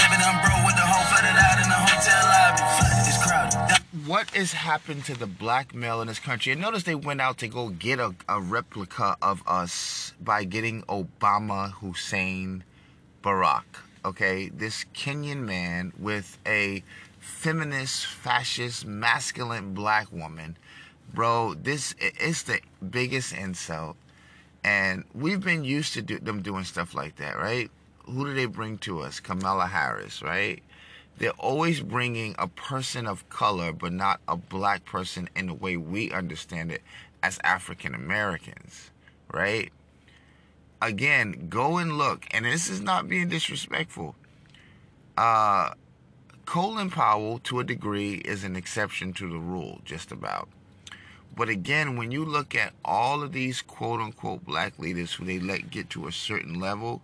living 0.00 0.22
on 0.24 0.40
bro 0.40 0.64
with 0.64 0.76
the 0.76 0.86
whole 0.86 1.04
flooded 1.12 1.36
out 1.36 1.60
in 1.60 1.68
the 1.68 1.76
hotel 1.76 2.22
lobby. 2.32 2.64
It's 3.04 3.20
crowded. 3.20 4.08
What 4.08 4.30
has 4.30 4.52
happened 4.52 5.04
to 5.06 5.14
the 5.14 5.26
black 5.26 5.74
male 5.74 6.00
in 6.00 6.08
this 6.08 6.18
country? 6.18 6.52
And 6.52 6.60
notice 6.60 6.84
they 6.84 6.94
went 6.94 7.20
out 7.20 7.38
to 7.38 7.48
go 7.48 7.68
get 7.68 7.98
a, 7.98 8.14
a 8.28 8.40
replica 8.40 9.16
of 9.20 9.42
us 9.46 10.14
by 10.20 10.44
getting 10.44 10.82
Obama, 10.82 11.72
Hussein, 11.72 12.64
Barack. 13.22 13.64
Okay, 14.06 14.48
this 14.48 14.86
Kenyan 14.94 15.44
man 15.44 15.92
with 15.98 16.38
a 16.46 16.82
feminist, 17.18 18.06
fascist, 18.06 18.86
masculine 18.86 19.74
black 19.74 20.10
woman 20.10 20.56
Bro, 21.12 21.54
this 21.62 21.94
is 22.20 22.44
the 22.44 22.60
biggest 22.90 23.32
insult. 23.32 23.96
And 24.62 25.04
we've 25.14 25.42
been 25.42 25.64
used 25.64 25.94
to 25.94 26.02
do, 26.02 26.18
them 26.18 26.42
doing 26.42 26.64
stuff 26.64 26.94
like 26.94 27.16
that, 27.16 27.36
right? 27.38 27.70
Who 28.04 28.26
do 28.26 28.34
they 28.34 28.46
bring 28.46 28.78
to 28.78 29.00
us? 29.00 29.20
Kamala 29.20 29.66
Harris, 29.66 30.22
right? 30.22 30.62
they're 31.20 31.30
always 31.32 31.80
bringing 31.82 32.34
a 32.38 32.48
person 32.48 33.06
of 33.06 33.28
color, 33.28 33.72
but 33.72 33.92
not 33.92 34.20
a 34.26 34.36
black 34.36 34.86
person 34.86 35.28
in 35.36 35.46
the 35.46 35.54
way 35.54 35.76
we 35.76 36.10
understand 36.10 36.72
it 36.72 36.82
as 37.22 37.38
African 37.44 37.94
Americans, 37.94 38.90
right? 39.32 39.70
Again, 40.80 41.46
go 41.50 41.76
and 41.76 41.98
look, 41.98 42.26
and 42.30 42.46
this 42.46 42.70
is 42.70 42.80
not 42.80 43.06
being 43.06 43.28
disrespectful. 43.28 44.16
Uh, 45.18 45.74
Colin 46.46 46.88
Powell, 46.88 47.38
to 47.40 47.60
a 47.60 47.64
degree, 47.64 48.14
is 48.14 48.42
an 48.42 48.56
exception 48.56 49.12
to 49.12 49.28
the 49.28 49.38
rule, 49.38 49.82
just 49.84 50.10
about. 50.10 50.48
But 51.36 51.48
again, 51.48 51.96
when 51.96 52.10
you 52.10 52.24
look 52.24 52.54
at 52.54 52.72
all 52.84 53.22
of 53.22 53.32
these 53.32 53.62
quote 53.62 54.00
unquote 54.00 54.44
black 54.44 54.78
leaders 54.78 55.14
who 55.14 55.24
they 55.24 55.38
let 55.38 55.70
get 55.70 55.90
to 55.90 56.06
a 56.06 56.12
certain 56.12 56.58
level, 56.58 57.02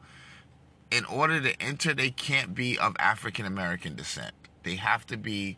in 0.90 1.04
order 1.04 1.40
to 1.40 1.60
enter, 1.60 1.94
they 1.94 2.10
can't 2.10 2.54
be 2.54 2.78
of 2.78 2.96
African 2.98 3.46
American 3.46 3.96
descent. 3.96 4.34
They 4.62 4.76
have 4.76 5.06
to 5.06 5.16
be 5.16 5.56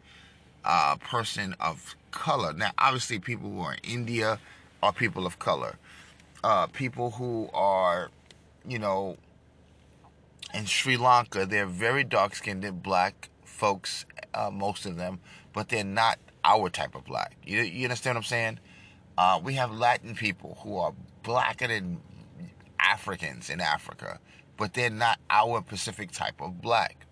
a 0.65 0.97
person 0.99 1.55
of 1.61 1.97
color. 2.11 2.53
Now, 2.53 2.73
obviously, 2.79 3.19
people 3.19 3.51
who 3.51 3.61
are 3.61 3.75
in 3.75 3.81
India 3.85 4.39
are 4.83 4.93
people 4.93 5.27
of 5.27 5.39
color. 5.39 5.77
Uh, 6.45 6.67
people 6.67 7.13
who 7.13 7.51
are, 7.53 8.11
you 8.67 8.79
know, 8.79 9.17
in 10.55 10.67
Sri 10.67 10.97
Lanka, 10.97 11.47
they're 11.47 11.67
very 11.67 12.05
dark 12.05 12.35
skinned, 12.35 12.83
black 12.83 13.29
folks, 13.45 14.07
uh, 14.35 14.51
most 14.51 14.87
of 14.87 14.97
them, 14.97 15.21
but 15.53 15.69
they're 15.69 15.85
not 15.85 16.19
our 16.49 16.69
type 16.71 16.95
of 16.95 17.05
black. 17.05 17.37
You, 17.45 17.61
you 17.61 17.85
understand 17.85 18.17
what 18.17 18.21
I'm 18.21 18.25
saying? 18.25 18.59
Uh, 19.17 19.41
we 19.43 19.55
have 19.55 19.73
Latin 19.73 20.15
people 20.15 20.59
who 20.63 20.77
are 20.79 20.95
blacker 21.23 21.69
than 21.69 22.01
Africans 22.81 23.51
in 23.51 23.61
Africa 23.61 24.19
but 24.59 24.75
they're 24.75 24.91
not 24.91 25.19
our 25.31 25.63
Pacific 25.63 26.11
type 26.11 26.43
of 26.43 26.61
black. 26.61 27.07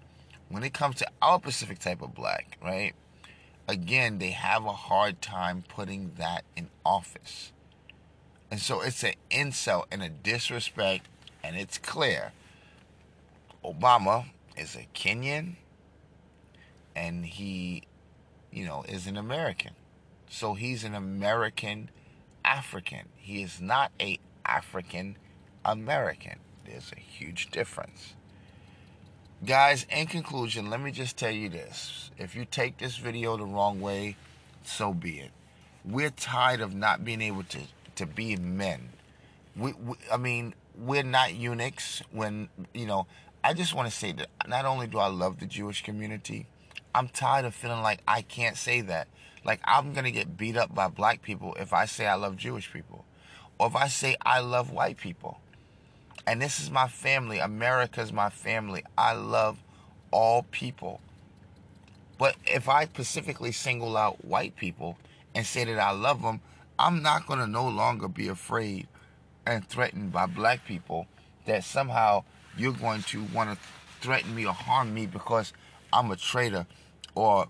When 0.50 0.62
it 0.62 0.74
comes 0.74 0.96
to 0.96 1.06
our 1.22 1.40
Pacific 1.40 1.78
type 1.78 2.02
of 2.02 2.14
black, 2.14 2.58
right? 2.62 2.92
Again, 3.66 4.18
they 4.18 4.30
have 4.30 4.66
a 4.66 4.72
hard 4.72 5.22
time 5.22 5.64
putting 5.66 6.12
that 6.18 6.44
in 6.56 6.68
office. 6.84 7.52
And 8.50 8.60
so 8.60 8.80
it's 8.82 9.02
an 9.02 9.14
insult 9.30 9.86
and 9.90 10.02
a 10.02 10.08
disrespect, 10.08 11.06
and 11.42 11.56
it's 11.56 11.78
clear. 11.78 12.32
Obama 13.64 14.26
is 14.56 14.76
a 14.76 14.86
Kenyan, 14.94 15.56
and 16.94 17.24
he, 17.26 17.84
you 18.56 18.64
know, 18.64 18.82
is 18.88 19.06
an 19.06 19.18
American. 19.18 19.72
So 20.30 20.54
he's 20.54 20.82
an 20.82 20.94
American 20.94 21.90
African. 22.42 23.10
He 23.16 23.42
is 23.42 23.60
not 23.60 23.92
a 24.00 24.18
African 24.46 25.18
American. 25.62 26.38
There's 26.64 26.90
a 26.96 26.98
huge 26.98 27.50
difference. 27.50 28.14
Guys, 29.44 29.84
in 29.90 30.06
conclusion, 30.06 30.70
let 30.70 30.80
me 30.80 30.90
just 30.90 31.18
tell 31.18 31.30
you 31.30 31.50
this. 31.50 32.10
If 32.16 32.34
you 32.34 32.46
take 32.46 32.78
this 32.78 32.96
video 32.96 33.36
the 33.36 33.44
wrong 33.44 33.78
way, 33.82 34.16
so 34.64 34.94
be 34.94 35.18
it. 35.18 35.32
We're 35.84 36.10
tired 36.10 36.62
of 36.62 36.74
not 36.74 37.04
being 37.04 37.20
able 37.20 37.44
to, 37.44 37.58
to 37.96 38.06
be 38.06 38.36
men. 38.36 38.88
We, 39.54 39.74
we, 39.74 39.96
I 40.10 40.16
mean, 40.16 40.54
we're 40.78 41.02
not 41.02 41.34
eunuchs 41.34 42.02
when, 42.10 42.48
you 42.72 42.86
know, 42.86 43.06
I 43.44 43.52
just 43.52 43.74
want 43.74 43.90
to 43.90 43.94
say 43.94 44.12
that 44.12 44.28
not 44.48 44.64
only 44.64 44.86
do 44.86 44.98
I 44.98 45.08
love 45.08 45.40
the 45.40 45.46
Jewish 45.46 45.82
community, 45.82 46.46
I'm 46.96 47.08
tired 47.08 47.44
of 47.44 47.54
feeling 47.54 47.82
like 47.82 48.00
I 48.08 48.22
can't 48.22 48.56
say 48.56 48.80
that. 48.80 49.08
Like 49.44 49.60
I'm 49.64 49.94
to 49.94 50.10
get 50.10 50.38
beat 50.38 50.56
up 50.56 50.74
by 50.74 50.88
black 50.88 51.20
people 51.20 51.54
if 51.60 51.74
I 51.74 51.84
say 51.84 52.06
I 52.06 52.14
love 52.14 52.38
Jewish 52.38 52.72
people. 52.72 53.04
Or 53.58 53.66
if 53.66 53.76
I 53.76 53.88
say 53.88 54.16
I 54.24 54.40
love 54.40 54.70
white 54.70 54.96
people. 54.96 55.38
And 56.26 56.40
this 56.40 56.58
is 56.58 56.70
my 56.70 56.88
family. 56.88 57.38
America's 57.38 58.14
my 58.14 58.30
family. 58.30 58.82
I 58.96 59.12
love 59.12 59.58
all 60.10 60.44
people. 60.50 61.02
But 62.16 62.36
if 62.46 62.66
I 62.66 62.86
specifically 62.86 63.52
single 63.52 63.94
out 63.98 64.24
white 64.24 64.56
people 64.56 64.96
and 65.34 65.44
say 65.44 65.64
that 65.64 65.78
I 65.78 65.90
love 65.90 66.22
them, 66.22 66.40
I'm 66.78 67.02
not 67.02 67.26
going 67.26 67.40
to 67.40 67.46
no 67.46 67.68
longer 67.68 68.08
be 68.08 68.28
afraid 68.28 68.88
and 69.46 69.68
threatened 69.68 70.12
by 70.12 70.24
black 70.24 70.64
people 70.64 71.08
that 71.44 71.62
somehow 71.62 72.24
you're 72.56 72.72
going 72.72 73.02
to 73.02 73.22
want 73.34 73.50
to 73.50 73.58
threaten 74.00 74.34
me 74.34 74.46
or 74.46 74.54
harm 74.54 74.94
me 74.94 75.04
because 75.04 75.52
I'm 75.92 76.10
a 76.10 76.16
traitor 76.16 76.66
or 77.16 77.48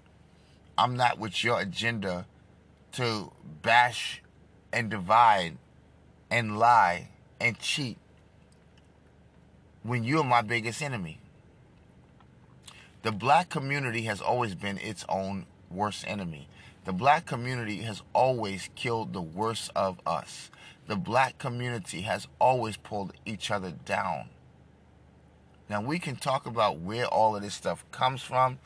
I'm 0.78 0.96
not 0.96 1.18
with 1.18 1.44
your 1.44 1.60
agenda 1.60 2.24
to 2.92 3.30
bash 3.60 4.22
and 4.72 4.88
divide 4.88 5.58
and 6.30 6.58
lie 6.58 7.08
and 7.38 7.58
cheat 7.58 7.98
when 9.82 10.04
you're 10.04 10.24
my 10.24 10.40
biggest 10.40 10.80
enemy. 10.80 11.20
The 13.02 13.12
black 13.12 13.50
community 13.50 14.02
has 14.02 14.20
always 14.20 14.54
been 14.54 14.78
its 14.78 15.04
own 15.08 15.46
worst 15.70 16.04
enemy. 16.06 16.48
The 16.84 16.92
black 16.92 17.26
community 17.26 17.82
has 17.82 18.02
always 18.12 18.70
killed 18.74 19.12
the 19.12 19.22
worst 19.22 19.70
of 19.76 20.00
us. 20.06 20.50
The 20.86 20.96
black 20.96 21.38
community 21.38 22.02
has 22.02 22.28
always 22.40 22.76
pulled 22.76 23.12
each 23.24 23.50
other 23.50 23.72
down. 23.72 24.28
Now, 25.68 25.80
we 25.80 25.98
can 25.98 26.14
talk 26.14 26.46
about 26.46 26.78
where 26.78 27.06
all 27.06 27.34
of 27.34 27.42
this 27.42 27.54
stuff 27.54 27.84
comes 27.90 28.22
from, 28.22 28.58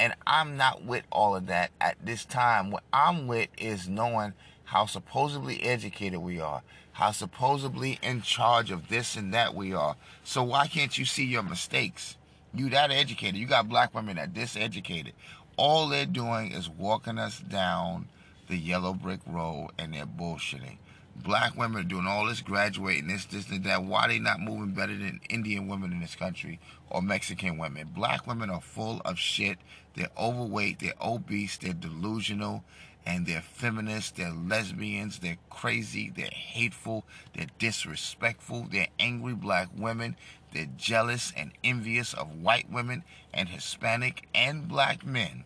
and 0.00 0.14
I'm 0.26 0.56
not 0.56 0.82
with 0.82 1.04
all 1.12 1.36
of 1.36 1.46
that 1.48 1.70
at 1.78 1.98
this 2.02 2.24
time. 2.24 2.70
What 2.70 2.84
I'm 2.90 3.26
with 3.26 3.48
is 3.58 3.86
knowing 3.86 4.32
how 4.64 4.86
supposedly 4.86 5.62
educated 5.62 6.20
we 6.20 6.40
are, 6.40 6.62
how 6.92 7.10
supposedly 7.10 7.98
in 8.02 8.22
charge 8.22 8.70
of 8.70 8.88
this 8.88 9.14
and 9.14 9.34
that 9.34 9.54
we 9.54 9.74
are. 9.74 9.96
So 10.24 10.42
why 10.42 10.68
can't 10.68 10.96
you 10.96 11.04
see 11.04 11.26
your 11.26 11.42
mistakes? 11.42 12.16
You 12.54 12.70
that 12.70 12.90
educated. 12.90 13.36
You 13.36 13.46
got 13.46 13.68
black 13.68 13.94
women 13.94 14.16
that 14.16 14.32
diseducated. 14.32 15.12
All 15.56 15.86
they're 15.86 16.06
doing 16.06 16.52
is 16.52 16.70
walking 16.70 17.18
us 17.18 17.38
down 17.38 18.08
the 18.48 18.56
yellow 18.56 18.94
brick 18.94 19.20
road 19.26 19.68
and 19.78 19.92
they're 19.92 20.06
bullshitting. 20.06 20.78
Black 21.16 21.56
women 21.56 21.80
are 21.80 21.88
doing 21.88 22.06
all 22.06 22.26
this 22.26 22.40
graduating, 22.40 23.08
this, 23.08 23.26
this, 23.26 23.48
and 23.50 23.64
that. 23.64 23.84
Why 23.84 24.08
they 24.08 24.18
not 24.18 24.40
moving 24.40 24.72
better 24.74 24.96
than 24.96 25.20
Indian 25.28 25.68
women 25.68 25.92
in 25.92 26.00
this 26.00 26.14
country 26.14 26.58
or 26.88 27.02
Mexican 27.02 27.58
women? 27.58 27.90
Black 27.94 28.26
women 28.26 28.50
are 28.50 28.60
full 28.60 29.02
of 29.04 29.18
shit. 29.18 29.58
They're 29.94 30.08
overweight, 30.18 30.78
they're 30.78 30.94
obese, 31.00 31.56
they're 31.58 31.72
delusional, 31.72 32.64
and 33.04 33.26
they're 33.26 33.42
feminists, 33.42 34.12
they're 34.12 34.32
lesbians, 34.32 35.18
they're 35.18 35.38
crazy, 35.48 36.12
they're 36.14 36.30
hateful, 36.30 37.04
they're 37.34 37.46
disrespectful, 37.58 38.68
they're 38.70 38.88
angry 38.98 39.34
black 39.34 39.68
women, 39.76 40.16
they're 40.52 40.68
jealous 40.76 41.32
and 41.36 41.52
envious 41.64 42.14
of 42.14 42.40
white 42.40 42.70
women 42.70 43.02
and 43.32 43.48
Hispanic 43.48 44.28
and 44.34 44.68
black 44.68 45.04
men. 45.04 45.44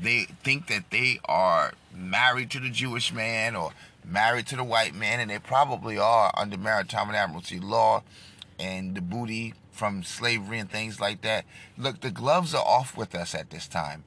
They 0.00 0.24
think 0.42 0.68
that 0.68 0.90
they 0.90 1.20
are 1.26 1.72
married 1.94 2.50
to 2.50 2.60
the 2.60 2.70
Jewish 2.70 3.12
man 3.12 3.54
or 3.54 3.72
married 4.04 4.46
to 4.48 4.56
the 4.56 4.64
white 4.64 4.94
man, 4.94 5.20
and 5.20 5.30
they 5.30 5.38
probably 5.38 5.98
are 5.98 6.32
under 6.36 6.58
maritime 6.58 7.08
and 7.08 7.16
admiralty 7.16 7.60
law 7.60 8.02
and 8.58 8.94
the 8.94 9.00
booty 9.00 9.54
from 9.70 10.02
slavery 10.02 10.58
and 10.58 10.70
things 10.70 11.00
like 11.00 11.22
that. 11.22 11.44
Look, 11.78 12.00
the 12.00 12.10
gloves 12.10 12.54
are 12.54 12.64
off 12.64 12.96
with 12.96 13.14
us 13.14 13.34
at 13.34 13.50
this 13.50 13.66
time 13.66 14.04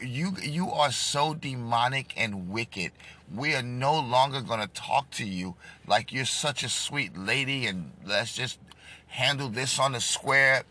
you 0.00 0.32
you 0.42 0.70
are 0.70 0.90
so 0.90 1.34
demonic 1.34 2.14
and 2.16 2.50
wicked. 2.50 2.92
We 3.34 3.54
are 3.54 3.62
no 3.62 3.98
longer 3.98 4.40
going 4.40 4.60
to 4.60 4.68
talk 4.68 5.10
to 5.12 5.26
you 5.26 5.54
like 5.86 6.12
you're 6.12 6.24
such 6.24 6.62
a 6.62 6.68
sweet 6.68 7.16
lady 7.16 7.66
and 7.66 7.92
let's 8.04 8.34
just 8.34 8.58
handle 9.08 9.48
this 9.48 9.78
on 9.78 9.92
the 9.92 10.00
square. 10.00 10.64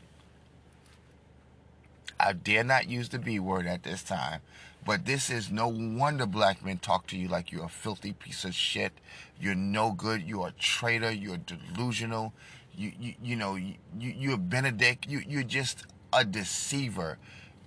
I 2.20 2.34
dare 2.34 2.64
not 2.64 2.90
use 2.90 3.10
the 3.10 3.20
B 3.20 3.40
word 3.40 3.68
at 3.68 3.84
this 3.84 4.02
time, 4.02 4.40
but 4.86 5.06
this 5.06 5.30
is 5.30 5.52
no 5.52 5.68
wonder 5.68 6.26
black 6.26 6.64
men 6.64 6.78
talk 6.78 7.08
to 7.08 7.18
you 7.18 7.28
like 7.28 7.52
you're 7.52 7.66
a 7.66 7.70
filthy 7.70 8.14
piece 8.14 8.46
of 8.46 8.54
shit. 8.54 8.94
You're 9.40 9.56
no 9.56 9.92
good. 9.92 10.22
You're 10.22 10.48
a 10.48 10.52
traitor. 10.52 11.12
You're 11.12 11.38
delusional. 11.38 12.34
You 12.76 12.92
you 13.00 13.14
you 13.22 13.36
know 13.36 13.56
you 13.56 13.76
you're 13.98 14.38
Benedict. 14.38 15.08
You 15.08 15.22
you're 15.28 15.44
just 15.44 15.86
a 16.14 16.24
deceiver 16.24 17.18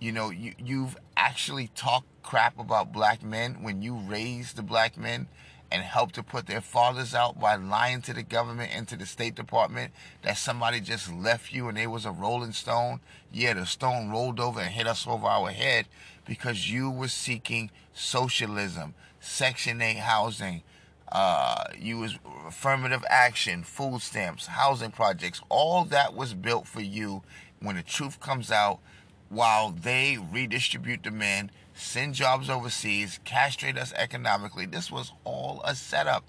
you 0.00 0.12
know, 0.12 0.31
you, 0.31 0.54
you've 0.59 0.96
actually 1.16 1.68
talked 1.74 2.07
crap 2.22 2.59
about 2.59 2.92
black 2.92 3.22
men 3.22 3.62
when 3.62 3.83
you 3.83 3.96
raised 3.96 4.57
the 4.57 4.62
black 4.62 4.96
men 4.96 5.26
and 5.70 5.83
helped 5.83 6.14
to 6.14 6.22
put 6.22 6.46
their 6.46 6.61
fathers 6.61 7.14
out 7.14 7.38
by 7.38 7.57
lying 7.57 8.00
to 8.02 8.14
the 8.14 8.22
government 8.22 8.70
and 8.74 8.87
to 8.88 8.96
the 8.96 9.04
State 9.04 9.35
Department 9.35 9.92
that 10.22 10.38
somebody 10.38 10.81
just 10.81 11.12
left 11.12 11.52
you 11.52 11.68
and 11.68 11.76
they 11.76 11.87
was 11.87 12.07
a 12.07 12.11
rolling 12.11 12.52
stone. 12.52 13.00
Yeah, 13.33 13.54
the 13.54 13.66
stone 13.66 14.09
rolled 14.09 14.40
over 14.40 14.61
and 14.61 14.70
hit 14.70 14.87
us 14.87 15.07
over 15.07 15.26
our 15.26 15.50
head 15.50 15.87
because 16.29 16.71
you 16.71 16.91
were 16.91 17.09
seeking 17.09 17.71
socialism, 17.95 18.95
Section 19.19 19.81
8 19.81 19.97
housing, 19.97 20.62
uh, 21.11 21.64
you 21.77 21.97
was 21.99 22.19
affirmative 22.47 23.03
action, 23.09 23.64
food 23.64 24.03
stamps, 24.03 24.47
housing 24.47 24.91
projects, 24.91 25.41
all 25.49 25.85
that 25.87 26.14
was 26.14 26.35
built 26.35 26.69
for 26.69 26.83
you 26.83 27.23
when 27.61 27.77
the 27.77 27.83
truth 27.83 28.21
comes 28.21 28.53
out 28.53 28.79
while 29.31 29.71
they 29.71 30.19
redistribute 30.31 31.03
men, 31.11 31.51
send 31.75 32.14
jobs 32.14 32.51
overseas, 32.51 33.19
castrate 33.25 33.79
us 33.79 33.93
economically. 33.95 34.67
This 34.67 34.91
was 34.91 35.12
all 35.25 35.62
a 35.64 35.75
setup. 35.75 36.25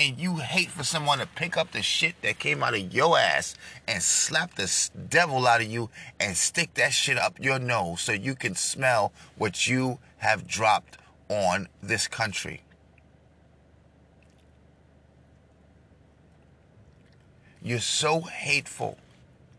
And 0.00 0.18
you 0.18 0.36
hate 0.36 0.70
for 0.70 0.82
someone 0.82 1.18
to 1.18 1.26
pick 1.26 1.58
up 1.58 1.72
the 1.72 1.82
shit 1.82 2.14
that 2.22 2.38
came 2.38 2.62
out 2.62 2.72
of 2.72 2.94
your 2.94 3.18
ass 3.18 3.54
and 3.86 4.02
slap 4.02 4.54
the 4.54 4.90
devil 5.10 5.46
out 5.46 5.60
of 5.60 5.66
you 5.66 5.90
and 6.18 6.34
stick 6.34 6.72
that 6.74 6.94
shit 6.94 7.18
up 7.18 7.38
your 7.38 7.58
nose 7.58 8.00
so 8.00 8.12
you 8.12 8.34
can 8.34 8.54
smell 8.54 9.12
what 9.36 9.68
you 9.68 9.98
have 10.16 10.46
dropped 10.46 10.96
on 11.28 11.68
this 11.82 12.08
country. 12.08 12.62
You're 17.62 17.80
so 17.80 18.22
hateful 18.22 18.96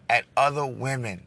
at 0.10 0.26
other 0.36 0.66
women, 0.66 1.22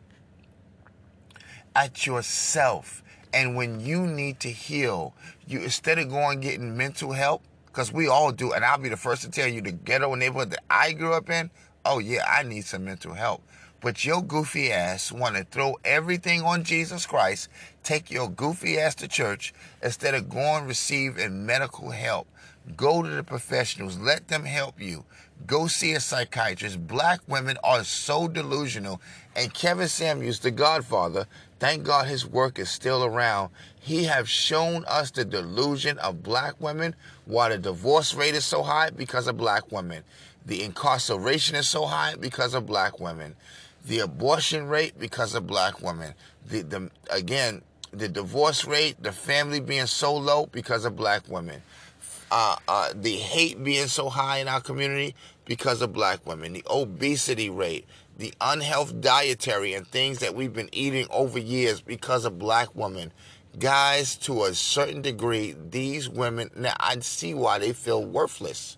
at 1.76 2.04
yourself. 2.04 3.04
And 3.32 3.54
when 3.54 3.78
you 3.78 4.08
need 4.08 4.40
to 4.40 4.50
heal, 4.50 5.14
you 5.46 5.60
instead 5.60 6.00
of 6.00 6.08
going 6.08 6.40
getting 6.40 6.76
mental 6.76 7.12
help, 7.12 7.44
because 7.74 7.92
we 7.92 8.06
all 8.06 8.30
do, 8.30 8.52
and 8.52 8.64
I'll 8.64 8.78
be 8.78 8.88
the 8.88 8.96
first 8.96 9.22
to 9.22 9.30
tell 9.30 9.48
you 9.48 9.60
the 9.60 9.72
ghetto 9.72 10.14
neighborhood 10.14 10.50
that 10.50 10.62
I 10.70 10.92
grew 10.92 11.12
up 11.12 11.28
in, 11.28 11.50
oh 11.84 11.98
yeah, 11.98 12.24
I 12.24 12.44
need 12.44 12.64
some 12.64 12.84
mental 12.84 13.14
help. 13.14 13.42
But 13.80 14.04
your 14.04 14.22
goofy 14.22 14.70
ass 14.70 15.10
want 15.10 15.34
to 15.34 15.42
throw 15.42 15.76
everything 15.84 16.42
on 16.42 16.62
Jesus 16.62 17.04
Christ, 17.04 17.48
take 17.82 18.12
your 18.12 18.30
goofy 18.30 18.78
ass 18.78 18.94
to 18.96 19.08
church 19.08 19.52
instead 19.82 20.14
of 20.14 20.28
going 20.28 20.66
receive 20.66 21.16
medical 21.28 21.90
help. 21.90 22.28
Go 22.76 23.02
to 23.02 23.08
the 23.08 23.22
professionals. 23.22 23.98
Let 23.98 24.28
them 24.28 24.44
help 24.44 24.80
you. 24.80 25.04
Go 25.46 25.66
see 25.66 25.92
a 25.92 26.00
psychiatrist. 26.00 26.86
Black 26.86 27.20
women 27.26 27.58
are 27.62 27.84
so 27.84 28.26
delusional. 28.26 29.02
And 29.36 29.52
Kevin 29.52 29.88
Samuels, 29.88 30.38
the 30.38 30.50
godfather, 30.50 31.26
thank 31.58 31.84
God 31.84 32.06
his 32.06 32.26
work 32.26 32.58
is 32.58 32.70
still 32.70 33.04
around. 33.04 33.50
He 33.78 34.04
have 34.04 34.28
shown 34.28 34.84
us 34.86 35.10
the 35.10 35.24
delusion 35.24 35.98
of 35.98 36.22
black 36.22 36.58
women, 36.58 36.94
why 37.26 37.50
the 37.50 37.58
divorce 37.58 38.14
rate 38.14 38.34
is 38.34 38.46
so 38.46 38.62
high 38.62 38.88
because 38.90 39.26
of 39.26 39.36
black 39.36 39.70
women. 39.70 40.02
The 40.46 40.62
incarceration 40.62 41.56
is 41.56 41.68
so 41.68 41.84
high 41.84 42.14
because 42.14 42.54
of 42.54 42.64
black 42.64 42.98
women. 42.98 43.36
The 43.86 43.98
abortion 43.98 44.68
rate 44.68 44.98
because 44.98 45.34
of 45.34 45.46
black 45.46 45.82
women. 45.82 46.14
The, 46.48 46.62
the 46.62 46.90
again, 47.10 47.60
the 47.92 48.08
divorce 48.08 48.64
rate, 48.64 49.02
the 49.02 49.12
family 49.12 49.60
being 49.60 49.86
so 49.86 50.16
low 50.16 50.46
because 50.46 50.86
of 50.86 50.96
black 50.96 51.28
women 51.28 51.60
uh, 52.30 52.56
uh, 52.68 52.92
the 52.94 53.16
hate 53.16 53.62
being 53.62 53.86
so 53.86 54.08
high 54.08 54.38
in 54.38 54.48
our 54.48 54.60
community 54.60 55.14
because 55.44 55.82
of 55.82 55.92
black 55.92 56.26
women, 56.26 56.52
the 56.52 56.64
obesity 56.68 57.50
rate, 57.50 57.86
the 58.16 58.32
unhealthy 58.40 58.94
dietary 58.94 59.74
and 59.74 59.86
things 59.86 60.18
that 60.20 60.34
we've 60.34 60.52
been 60.52 60.70
eating 60.72 61.06
over 61.10 61.38
years 61.38 61.80
because 61.80 62.24
of 62.24 62.38
black 62.38 62.74
women. 62.74 63.12
Guys, 63.58 64.16
to 64.16 64.44
a 64.44 64.54
certain 64.54 65.02
degree, 65.02 65.54
these 65.70 66.08
women, 66.08 66.50
now 66.56 66.74
I 66.80 66.98
see 67.00 67.34
why 67.34 67.58
they 67.58 67.72
feel 67.72 68.04
worthless. 68.04 68.76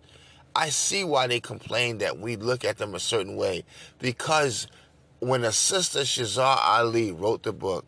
I 0.55 0.71
see 0.71 1.05
why 1.05 1.27
they 1.27 1.41
complain 1.41 1.99
that 1.99 2.19
we 2.19 2.37
look 2.37 2.65
at 2.65 2.79
them 2.79 2.95
a 2.95 3.01
certain 3.01 3.37
way. 3.37 3.65
Because 3.99 4.67
when 5.21 5.45
a 5.45 5.53
sister 5.53 6.01
Shazar 6.01 6.59
Ali 6.61 7.13
wrote 7.13 7.43
the 7.43 7.53
book, 7.53 7.87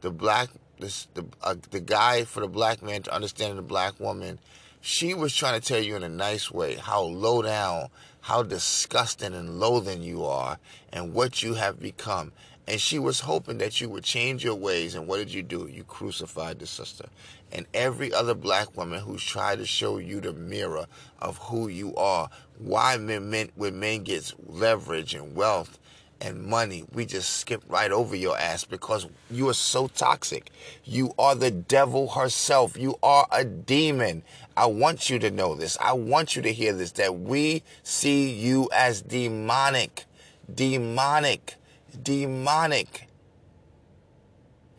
the 0.00 0.10
black, 0.10 0.48
this, 0.78 1.08
the, 1.14 1.24
uh, 1.42 1.54
the 1.70 1.80
guide 1.80 2.28
for 2.28 2.40
the 2.40 2.48
black 2.48 2.82
man 2.82 3.02
to 3.02 3.14
understanding 3.14 3.56
the 3.56 3.62
black 3.62 3.98
woman, 4.00 4.38
she 4.80 5.14
was 5.14 5.34
trying 5.34 5.60
to 5.60 5.66
tell 5.66 5.82
you 5.82 5.96
in 5.96 6.02
a 6.02 6.08
nice 6.08 6.50
way 6.50 6.76
how 6.76 7.02
low 7.02 7.42
down, 7.42 7.88
how 8.20 8.42
disgusting 8.42 9.34
and 9.34 9.58
loathing 9.58 10.02
you 10.02 10.24
are, 10.24 10.58
and 10.92 11.14
what 11.14 11.42
you 11.42 11.54
have 11.54 11.80
become. 11.80 12.32
And 12.66 12.80
she 12.80 12.98
was 12.98 13.20
hoping 13.20 13.58
that 13.58 13.80
you 13.80 13.88
would 13.88 14.04
change 14.04 14.44
your 14.44 14.54
ways. 14.54 14.94
And 14.94 15.06
what 15.06 15.16
did 15.16 15.32
you 15.32 15.42
do? 15.42 15.68
You 15.72 15.84
crucified 15.84 16.58
the 16.58 16.66
sister. 16.66 17.06
And 17.50 17.66
every 17.72 18.12
other 18.12 18.34
black 18.34 18.76
woman 18.76 19.00
who's 19.00 19.24
tried 19.24 19.58
to 19.58 19.66
show 19.66 19.96
you 19.96 20.20
the 20.20 20.34
mirror 20.34 20.86
of 21.18 21.38
who 21.38 21.68
you 21.68 21.96
are, 21.96 22.28
why 22.58 22.98
men, 22.98 23.30
men 23.30 23.50
when 23.54 23.80
men 23.80 24.02
get 24.02 24.34
leverage 24.46 25.14
and 25.14 25.34
wealth 25.34 25.78
and 26.20 26.42
money, 26.44 26.84
we 26.92 27.06
just 27.06 27.30
skip 27.38 27.62
right 27.68 27.90
over 27.90 28.16
your 28.16 28.36
ass 28.36 28.64
because 28.64 29.06
you 29.30 29.48
are 29.48 29.54
so 29.54 29.88
toxic. 29.88 30.50
You 30.84 31.14
are 31.18 31.34
the 31.34 31.50
devil 31.50 32.08
herself. 32.08 32.76
You 32.76 32.96
are 33.02 33.26
a 33.30 33.44
demon. 33.44 34.22
I 34.56 34.66
want 34.66 35.08
you 35.10 35.18
to 35.20 35.30
know 35.30 35.54
this. 35.54 35.78
I 35.80 35.92
want 35.92 36.34
you 36.34 36.42
to 36.42 36.52
hear 36.52 36.72
this 36.72 36.92
that 36.92 37.18
we 37.18 37.62
see 37.82 38.30
you 38.30 38.68
as 38.74 39.02
demonic. 39.02 40.04
Demonic. 40.52 41.54
Demonic. 42.02 43.08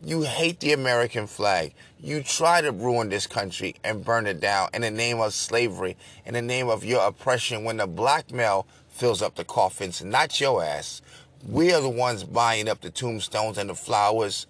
You 0.02 0.22
hate 0.22 0.60
the 0.60 0.72
American 0.72 1.26
flag. 1.26 1.74
You 1.98 2.22
try 2.22 2.62
to 2.62 2.72
ruin 2.72 3.10
this 3.10 3.26
country 3.26 3.74
and 3.84 4.02
burn 4.02 4.26
it 4.26 4.40
down 4.40 4.70
in 4.72 4.80
the 4.80 4.90
name 4.90 5.20
of 5.20 5.34
slavery, 5.34 5.96
in 6.24 6.32
the 6.32 6.40
name 6.40 6.70
of 6.70 6.84
your 6.84 7.06
oppression 7.06 7.64
when 7.64 7.76
the 7.76 7.86
black 7.86 8.32
male 8.32 8.66
fills 8.88 9.20
up 9.20 9.34
the 9.34 9.44
coffins, 9.44 10.02
not 10.02 10.40
your 10.40 10.64
ass. 10.64 11.02
We 11.48 11.72
are 11.72 11.80
the 11.80 11.88
ones 11.88 12.24
buying 12.24 12.68
up 12.68 12.80
the 12.80 12.90
tombstones 12.90 13.58
and 13.58 13.70
the 13.70 13.74
flowers 13.74 14.46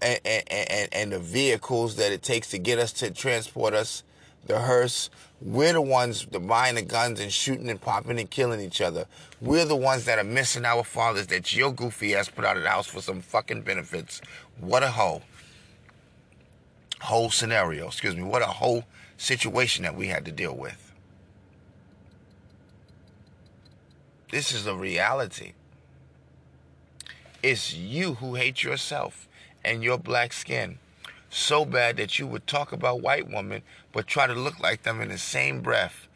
and, 0.00 0.20
and, 0.24 0.44
and, 0.50 0.88
and 0.92 1.12
the 1.12 1.18
vehicles 1.18 1.96
that 1.96 2.12
it 2.12 2.22
takes 2.22 2.50
to 2.50 2.58
get 2.58 2.78
us 2.78 2.92
to 2.94 3.10
transport 3.10 3.74
us 3.74 4.02
the 4.46 4.58
hearse. 4.58 5.08
We're 5.40 5.72
the 5.72 5.82
ones 5.82 6.24
buying 6.24 6.74
the 6.74 6.82
guns 6.82 7.20
and 7.20 7.32
shooting 7.32 7.68
and 7.68 7.80
popping 7.80 8.18
and 8.18 8.30
killing 8.30 8.60
each 8.60 8.80
other. 8.80 9.06
We're 9.40 9.64
the 9.64 9.76
ones 9.76 10.04
that 10.04 10.18
are 10.18 10.24
missing 10.24 10.64
our 10.64 10.84
fathers 10.84 11.28
that 11.28 11.54
your 11.54 11.72
goofy 11.72 12.14
ass 12.14 12.28
put 12.28 12.44
out 12.44 12.56
of 12.56 12.62
the 12.62 12.68
house 12.70 12.86
for 12.86 13.00
some 13.00 13.20
fucking 13.20 13.62
benefits. 13.62 14.20
What 14.60 14.82
a 14.82 14.90
whole 14.90 15.22
whole 17.00 17.30
scenario, 17.30 17.88
excuse 17.88 18.14
me, 18.14 18.22
what 18.22 18.42
a 18.42 18.46
whole 18.46 18.84
situation 19.16 19.82
that 19.82 19.96
we 19.96 20.06
had 20.06 20.24
to 20.24 20.30
deal 20.30 20.56
with. 20.56 20.92
This 24.30 24.52
is 24.52 24.66
a 24.66 24.74
reality. 24.74 25.52
It's 27.42 27.74
you 27.74 28.14
who 28.14 28.36
hate 28.36 28.62
yourself 28.62 29.26
and 29.64 29.82
your 29.82 29.98
black 29.98 30.32
skin 30.32 30.78
so 31.28 31.64
bad 31.64 31.96
that 31.96 32.16
you 32.16 32.24
would 32.24 32.46
talk 32.46 32.70
about 32.70 33.00
white 33.00 33.28
women 33.28 33.62
but 33.90 34.06
try 34.06 34.28
to 34.28 34.32
look 34.32 34.60
like 34.60 34.84
them 34.84 35.00
in 35.00 35.08
the 35.08 35.18
same 35.18 35.60
breath. 35.60 36.06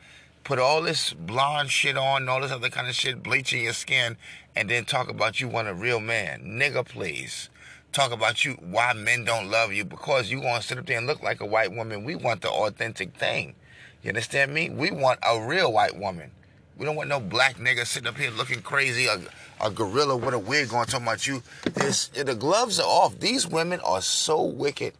Put 0.44 0.60
all 0.60 0.82
this 0.82 1.12
blonde 1.12 1.72
shit 1.72 1.96
on, 1.96 2.28
all 2.28 2.42
this 2.42 2.52
other 2.52 2.68
kind 2.68 2.86
of 2.86 2.94
shit, 2.94 3.24
bleaching 3.24 3.64
your 3.64 3.72
skin, 3.72 4.16
and 4.54 4.70
then 4.70 4.84
talk 4.84 5.10
about 5.10 5.40
you 5.40 5.48
want 5.48 5.66
a 5.66 5.74
real 5.74 5.98
man. 5.98 6.44
Nigga, 6.44 6.86
please. 6.86 7.48
Talk 7.92 8.12
about 8.12 8.44
you 8.44 8.52
why 8.60 8.92
men 8.92 9.24
don't 9.24 9.50
love 9.50 9.72
you 9.72 9.84
because 9.84 10.30
you 10.30 10.42
to 10.42 10.62
sit 10.62 10.78
up 10.78 10.86
there 10.86 10.98
and 10.98 11.08
look 11.08 11.24
like 11.24 11.40
a 11.40 11.46
white 11.46 11.72
woman. 11.72 12.04
We 12.04 12.14
want 12.14 12.42
the 12.42 12.50
authentic 12.50 13.16
thing. 13.16 13.56
You 14.04 14.10
understand 14.10 14.54
me? 14.54 14.70
We 14.70 14.92
want 14.92 15.18
a 15.28 15.44
real 15.44 15.72
white 15.72 15.98
woman. 15.98 16.30
We 16.76 16.84
don't 16.84 16.96
want 16.96 17.08
no 17.08 17.20
black 17.20 17.56
nigga 17.56 17.86
sitting 17.86 18.08
up 18.08 18.18
here 18.18 18.30
looking 18.30 18.60
crazy, 18.60 19.06
a, 19.06 19.18
a 19.60 19.70
gorilla 19.70 20.16
with 20.16 20.34
a 20.34 20.38
wig 20.38 20.72
on 20.74 20.86
talking 20.86 21.06
about 21.06 21.26
you. 21.26 21.42
This, 21.64 22.08
the 22.08 22.34
gloves 22.34 22.78
are 22.78 22.86
off. 22.86 23.18
These 23.18 23.46
women 23.46 23.80
are 23.80 24.02
so 24.02 24.42
wicked. 24.42 24.92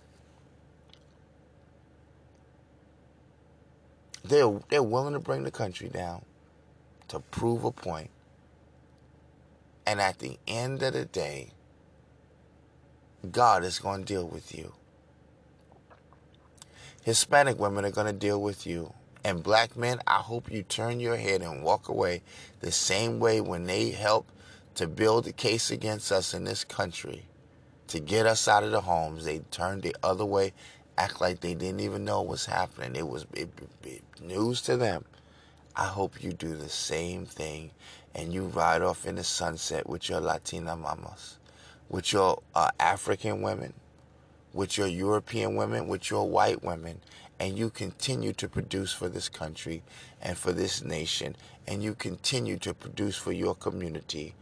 They're, 4.25 4.59
they're 4.71 4.83
willing 4.83 5.13
to 5.13 5.21
bring 5.21 5.43
the 5.43 5.51
country 5.51 5.89
down 5.89 6.25
to 7.09 7.21
prove 7.21 7.65
a 7.65 7.71
point. 7.71 8.11
And 9.87 10.01
at 10.01 10.19
the 10.19 10.39
end 10.49 10.83
of 10.83 10.95
the 10.95 11.05
day, 11.05 11.51
God 13.31 13.65
is 13.65 13.79
going 13.79 14.05
to 14.05 14.07
deal 14.07 14.27
with 14.27 14.55
you. 14.55 14.73
Hispanic 17.05 17.59
women 17.59 17.85
are 17.85 17.91
going 17.91 18.09
to 18.09 18.13
deal 18.13 18.41
with 18.41 18.67
you. 18.67 18.93
And 19.27 19.43
black 19.43 19.77
men, 19.77 19.99
I 20.07 20.19
hope 20.19 20.53
you 20.53 20.63
turn 20.63 21.01
your 21.01 21.17
head 21.17 21.43
and 21.43 21.65
walk 21.65 21.89
away 21.89 22.23
the 22.61 22.71
same 22.71 23.19
way 23.19 23.41
when 23.41 23.65
they 23.65 23.91
help 23.91 24.31
to 24.77 24.87
build 24.87 25.27
a 25.27 25.33
case 25.33 25.69
against 25.73 26.13
us 26.13 26.33
in 26.33 26.45
this 26.45 26.63
country 26.63 27.25
to 27.89 27.99
get 27.99 28.25
us 28.25 28.47
out 28.47 28.63
of 28.63 28.71
the 28.71 28.83
homes. 28.83 29.25
They 29.25 29.41
turned 29.51 29.83
the 29.83 29.97
other 30.01 30.25
way 30.25 30.53
act 30.97 31.21
like 31.21 31.41
they 31.41 31.55
didn't 31.55 31.81
even 31.81 32.05
know 32.05 32.23
what's 32.23 32.47
happening. 32.47 32.95
It 32.95 33.09
was 33.09 33.27
it, 33.35 33.49
it, 33.83 34.05
news 34.23 34.63
to 34.63 34.77
them. 34.77 35.05
I 35.75 35.87
hope 35.87 36.23
you 36.23 36.33
do 36.33 36.55
the 36.55 36.69
same 36.69 37.27
thing 37.27 37.73
and 38.15 38.33
you 38.33 38.45
ride 38.45 38.83
off 38.83 39.07
in 39.07 39.17
the 39.17 39.25
sunset 39.25 39.89
with 39.89 40.09
your 40.09 40.21
Latina 40.21 40.77
mamas, 40.77 41.39
with 41.89 42.13
your 42.13 42.45
uh, 42.55 42.71
African 42.79 43.43
women, 43.43 43.73
with 44.53 44.79
your 44.79 44.87
European 44.87 45.57
women, 45.57 45.89
with 45.89 46.11
your 46.11 46.29
white 46.29 46.63
women, 46.63 47.01
and 47.39 47.59
you 47.59 47.71
continue 47.71 48.33
to 48.33 48.49
produce 48.49 48.93
for 48.93 49.09
this 49.09 49.29
country 49.29 49.83
and 50.23 50.37
for 50.37 50.53
this 50.53 50.83
nation 50.83 51.37
and 51.67 51.83
you 51.83 51.95
continue 51.95 52.57
to 52.59 52.73
produce 52.73 53.17
for 53.17 53.33
your 53.33 53.55
community. 53.55 54.35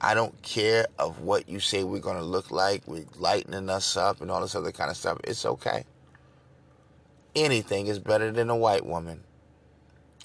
I 0.00 0.14
don't 0.14 0.40
care 0.42 0.86
of 0.98 1.20
what 1.20 1.48
you 1.48 1.60
say 1.60 1.84
we're 1.84 2.00
going 2.00 2.16
to 2.16 2.24
look 2.24 2.50
like, 2.50 2.82
we're 2.86 3.04
lightening 3.16 3.70
us 3.70 3.96
up 3.96 4.20
and 4.20 4.30
all 4.30 4.40
this 4.40 4.54
other 4.54 4.72
kind 4.72 4.90
of 4.90 4.96
stuff. 4.96 5.18
It's 5.24 5.46
okay. 5.46 5.84
Anything 7.36 7.86
is 7.86 7.98
better 7.98 8.32
than 8.32 8.50
a 8.50 8.56
white 8.56 8.84
woman. 8.84 9.22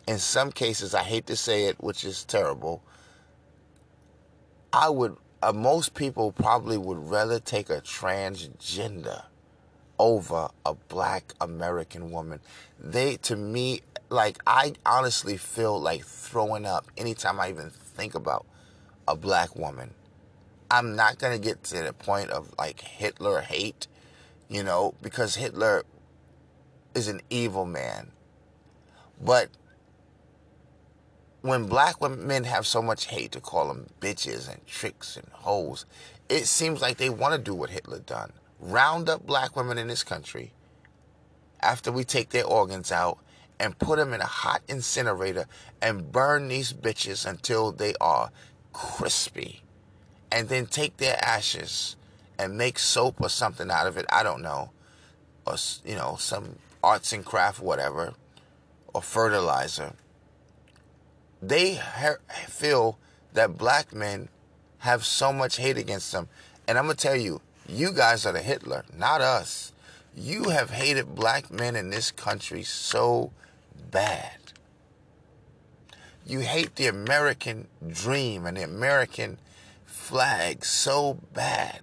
In 0.07 0.17
some 0.17 0.51
cases, 0.51 0.95
I 0.95 1.03
hate 1.03 1.27
to 1.27 1.35
say 1.35 1.65
it, 1.65 1.75
which 1.81 2.03
is 2.03 2.23
terrible. 2.23 2.81
I 4.73 4.89
would, 4.89 5.17
uh, 5.43 5.53
most 5.53 5.93
people 5.93 6.31
probably 6.31 6.77
would 6.77 6.97
rather 6.97 7.39
take 7.39 7.69
a 7.69 7.81
transgender 7.81 9.23
over 9.99 10.49
a 10.65 10.73
black 10.73 11.33
American 11.41 12.11
woman. 12.11 12.39
They, 12.79 13.17
to 13.17 13.35
me, 13.35 13.81
like, 14.09 14.37
I 14.45 14.73
honestly 14.85 15.37
feel 15.37 15.79
like 15.79 16.03
throwing 16.05 16.65
up 16.65 16.87
anytime 16.97 17.39
I 17.39 17.49
even 17.49 17.69
think 17.69 18.15
about 18.15 18.45
a 19.07 19.15
black 19.15 19.55
woman. 19.55 19.93
I'm 20.69 20.95
not 20.95 21.17
going 21.17 21.33
to 21.33 21.43
get 21.43 21.63
to 21.65 21.81
the 21.81 21.93
point 21.93 22.29
of 22.29 22.53
like 22.57 22.81
Hitler 22.81 23.41
hate, 23.41 23.87
you 24.49 24.63
know, 24.63 24.93
because 25.01 25.35
Hitler 25.35 25.83
is 26.93 27.07
an 27.07 27.21
evil 27.29 27.65
man. 27.65 28.11
But 29.21 29.49
when 31.41 31.67
black 31.67 32.01
women 32.01 32.43
have 32.43 32.67
so 32.67 32.81
much 32.81 33.05
hate 33.05 33.31
to 33.31 33.39
call 33.39 33.69
them 33.69 33.87
bitches 34.01 34.51
and 34.51 34.65
tricks 34.67 35.15
and 35.15 35.27
hoes, 35.31 35.85
it 36.27 36.47
seems 36.47 36.81
like 36.81 36.97
they 36.97 37.09
want 37.09 37.33
to 37.33 37.39
do 37.39 37.55
what 37.55 37.69
Hitler 37.69 37.99
done 37.99 38.33
round 38.59 39.09
up 39.09 39.25
black 39.25 39.55
women 39.55 39.77
in 39.77 39.87
this 39.87 40.03
country 40.03 40.51
after 41.61 41.91
we 41.91 42.03
take 42.03 42.29
their 42.29 42.45
organs 42.45 42.91
out 42.91 43.19
and 43.59 43.77
put 43.79 43.97
them 43.97 44.13
in 44.13 44.21
a 44.21 44.25
hot 44.25 44.61
incinerator 44.67 45.45
and 45.81 46.11
burn 46.11 46.47
these 46.47 46.73
bitches 46.73 47.25
until 47.25 47.71
they 47.71 47.93
are 47.99 48.31
crispy. 48.73 49.61
And 50.31 50.49
then 50.49 50.65
take 50.65 50.97
their 50.97 51.17
ashes 51.23 51.95
and 52.37 52.57
make 52.57 52.77
soap 52.77 53.21
or 53.21 53.29
something 53.29 53.71
out 53.71 53.87
of 53.87 53.97
it. 53.97 54.05
I 54.09 54.23
don't 54.23 54.41
know. 54.41 54.71
Or, 55.45 55.55
you 55.85 55.95
know, 55.95 56.17
some 56.19 56.57
arts 56.83 57.13
and 57.13 57.25
craft, 57.25 57.61
whatever. 57.61 58.13
Or 58.93 59.01
fertilizer. 59.01 59.93
They 61.41 61.79
feel 62.47 62.99
that 63.33 63.57
black 63.57 63.93
men 63.93 64.29
have 64.79 65.05
so 65.05 65.31
much 65.31 65.57
hate 65.57 65.77
against 65.77 66.11
them. 66.11 66.27
And 66.67 66.77
I'm 66.77 66.85
going 66.85 66.97
to 66.97 67.01
tell 67.01 67.15
you, 67.15 67.41
you 67.67 67.91
guys 67.91 68.25
are 68.25 68.33
the 68.33 68.41
Hitler, 68.41 68.85
not 68.97 69.21
us. 69.21 69.73
You 70.15 70.49
have 70.49 70.71
hated 70.71 71.15
black 71.15 71.51
men 71.51 71.75
in 71.75 71.89
this 71.89 72.11
country 72.11 72.63
so 72.63 73.31
bad. 73.91 74.37
You 76.25 76.39
hate 76.39 76.75
the 76.75 76.87
American 76.87 77.67
dream 77.87 78.45
and 78.45 78.57
the 78.57 78.63
American 78.63 79.37
flag 79.85 80.65
so 80.65 81.19
bad. 81.33 81.81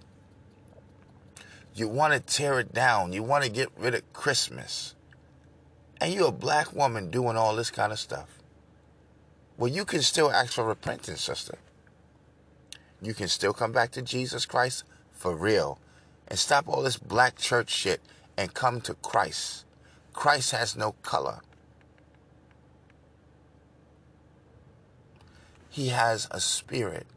You 1.73 1.87
want 1.87 2.13
to 2.13 2.19
tear 2.19 2.59
it 2.59 2.73
down. 2.73 3.13
You 3.13 3.23
want 3.23 3.43
to 3.43 3.49
get 3.49 3.69
rid 3.77 3.95
of 3.95 4.13
Christmas. 4.13 4.95
And 5.99 6.13
you're 6.13 6.29
a 6.29 6.31
black 6.31 6.73
woman 6.73 7.09
doing 7.09 7.37
all 7.37 7.55
this 7.55 7.71
kind 7.71 7.91
of 7.91 7.99
stuff. 7.99 8.39
Well, 9.57 9.71
you 9.71 9.85
can 9.85 10.01
still 10.01 10.31
ask 10.31 10.53
for 10.53 10.63
repentance, 10.63 11.21
sister. 11.21 11.57
You 13.01 13.13
can 13.13 13.27
still 13.27 13.53
come 13.53 13.71
back 13.71 13.91
to 13.91 14.01
Jesus 14.01 14.45
Christ 14.45 14.83
for 15.25 15.35
real 15.35 15.79
and 16.27 16.37
stop 16.37 16.69
all 16.69 16.83
this 16.83 16.97
black 16.97 17.35
church 17.35 17.71
shit 17.71 17.99
and 18.37 18.53
come 18.53 18.79
to 18.79 18.93
Christ. 18.93 19.65
Christ 20.13 20.51
has 20.51 20.75
no 20.75 20.91
color. 21.01 21.39
He 25.67 25.87
has 25.87 26.27
a 26.29 26.39
spirit. 26.39 27.07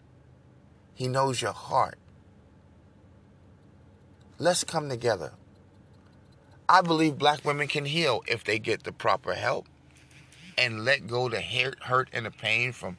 He 0.95 1.07
knows 1.07 1.43
your 1.43 1.53
heart. 1.53 1.99
Let's 4.39 4.65
come 4.65 4.89
together. 4.89 5.33
I 6.67 6.81
believe 6.81 7.19
black 7.19 7.45
women 7.45 7.69
can 7.69 7.85
heal 7.85 8.23
if 8.27 8.43
they 8.43 8.59
get 8.59 8.85
the 8.85 8.93
proper 8.93 9.35
help 9.35 9.67
and 10.57 10.83
let 10.83 11.07
go 11.07 11.29
the 11.29 11.43
hurt 11.43 12.09
and 12.15 12.25
the 12.25 12.31
pain 12.31 12.73
from, 12.73 12.97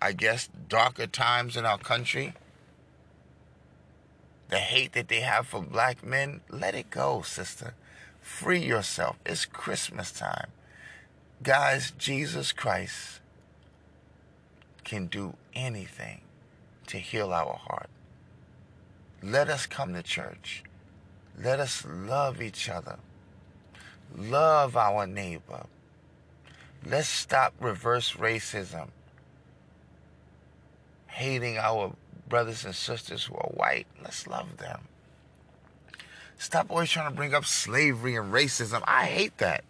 I 0.00 0.12
guess, 0.12 0.48
darker 0.68 1.08
times 1.08 1.56
in 1.56 1.66
our 1.66 1.78
country 1.78 2.34
the 4.52 4.58
hate 4.58 4.92
that 4.92 5.08
they 5.08 5.20
have 5.20 5.46
for 5.46 5.62
black 5.62 6.04
men, 6.04 6.42
let 6.50 6.74
it 6.74 6.90
go, 6.90 7.22
sister. 7.22 7.72
Free 8.20 8.62
yourself. 8.62 9.16
It's 9.24 9.46
Christmas 9.46 10.12
time. 10.12 10.48
Guys, 11.42 11.92
Jesus 11.96 12.52
Christ 12.52 13.20
can 14.84 15.06
do 15.06 15.36
anything 15.54 16.20
to 16.88 16.98
heal 16.98 17.32
our 17.32 17.54
heart. 17.54 17.88
Let 19.22 19.48
us 19.48 19.64
come 19.64 19.94
to 19.94 20.02
church. 20.02 20.62
Let 21.42 21.58
us 21.58 21.86
love 21.88 22.42
each 22.42 22.68
other. 22.68 22.98
Love 24.14 24.76
our 24.76 25.06
neighbor. 25.06 25.64
Let's 26.84 27.08
stop 27.08 27.54
reverse 27.58 28.16
racism. 28.16 28.88
Hating 31.06 31.56
our 31.56 31.94
brothers 32.32 32.64
and 32.64 32.74
sisters 32.74 33.24
who 33.24 33.34
are 33.34 33.50
white. 33.50 33.86
Let's 34.02 34.26
love 34.26 34.56
them. 34.56 34.80
Stop 36.38 36.70
always 36.70 36.88
trying 36.88 37.10
to 37.10 37.14
bring 37.14 37.34
up 37.34 37.44
slavery 37.44 38.16
and 38.16 38.32
racism. 38.32 38.82
I 38.86 39.04
hate 39.04 39.36
that. 39.36 39.64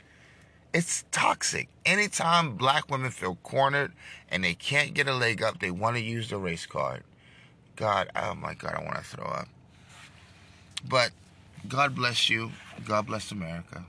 It's 0.73 1.05
toxic. 1.11 1.69
Anytime 1.85 2.55
black 2.55 2.89
women 2.89 3.11
feel 3.11 3.37
cornered 3.43 3.91
and 4.31 4.45
they 4.45 4.55
can't 4.55 4.95
get 4.95 5.09
a 5.09 5.13
leg 5.13 5.43
up, 5.43 5.59
they 5.59 5.73
want 5.73 5.97
to 5.97 6.03
use 6.03 6.31
the 6.31 6.39
race 6.39 6.65
card. 6.65 7.03
God, 7.75 8.09
oh 8.15 8.37
my 8.37 8.55
God, 8.55 8.77
I 8.77 8.85
want 8.85 8.99
to 8.99 9.03
throw 9.03 9.27
up. 9.27 9.49
But 10.89 11.11
God 11.67 11.97
bless 11.97 12.31
you. 12.31 12.53
God 12.87 13.09
bless 13.09 13.33
America. 13.33 13.87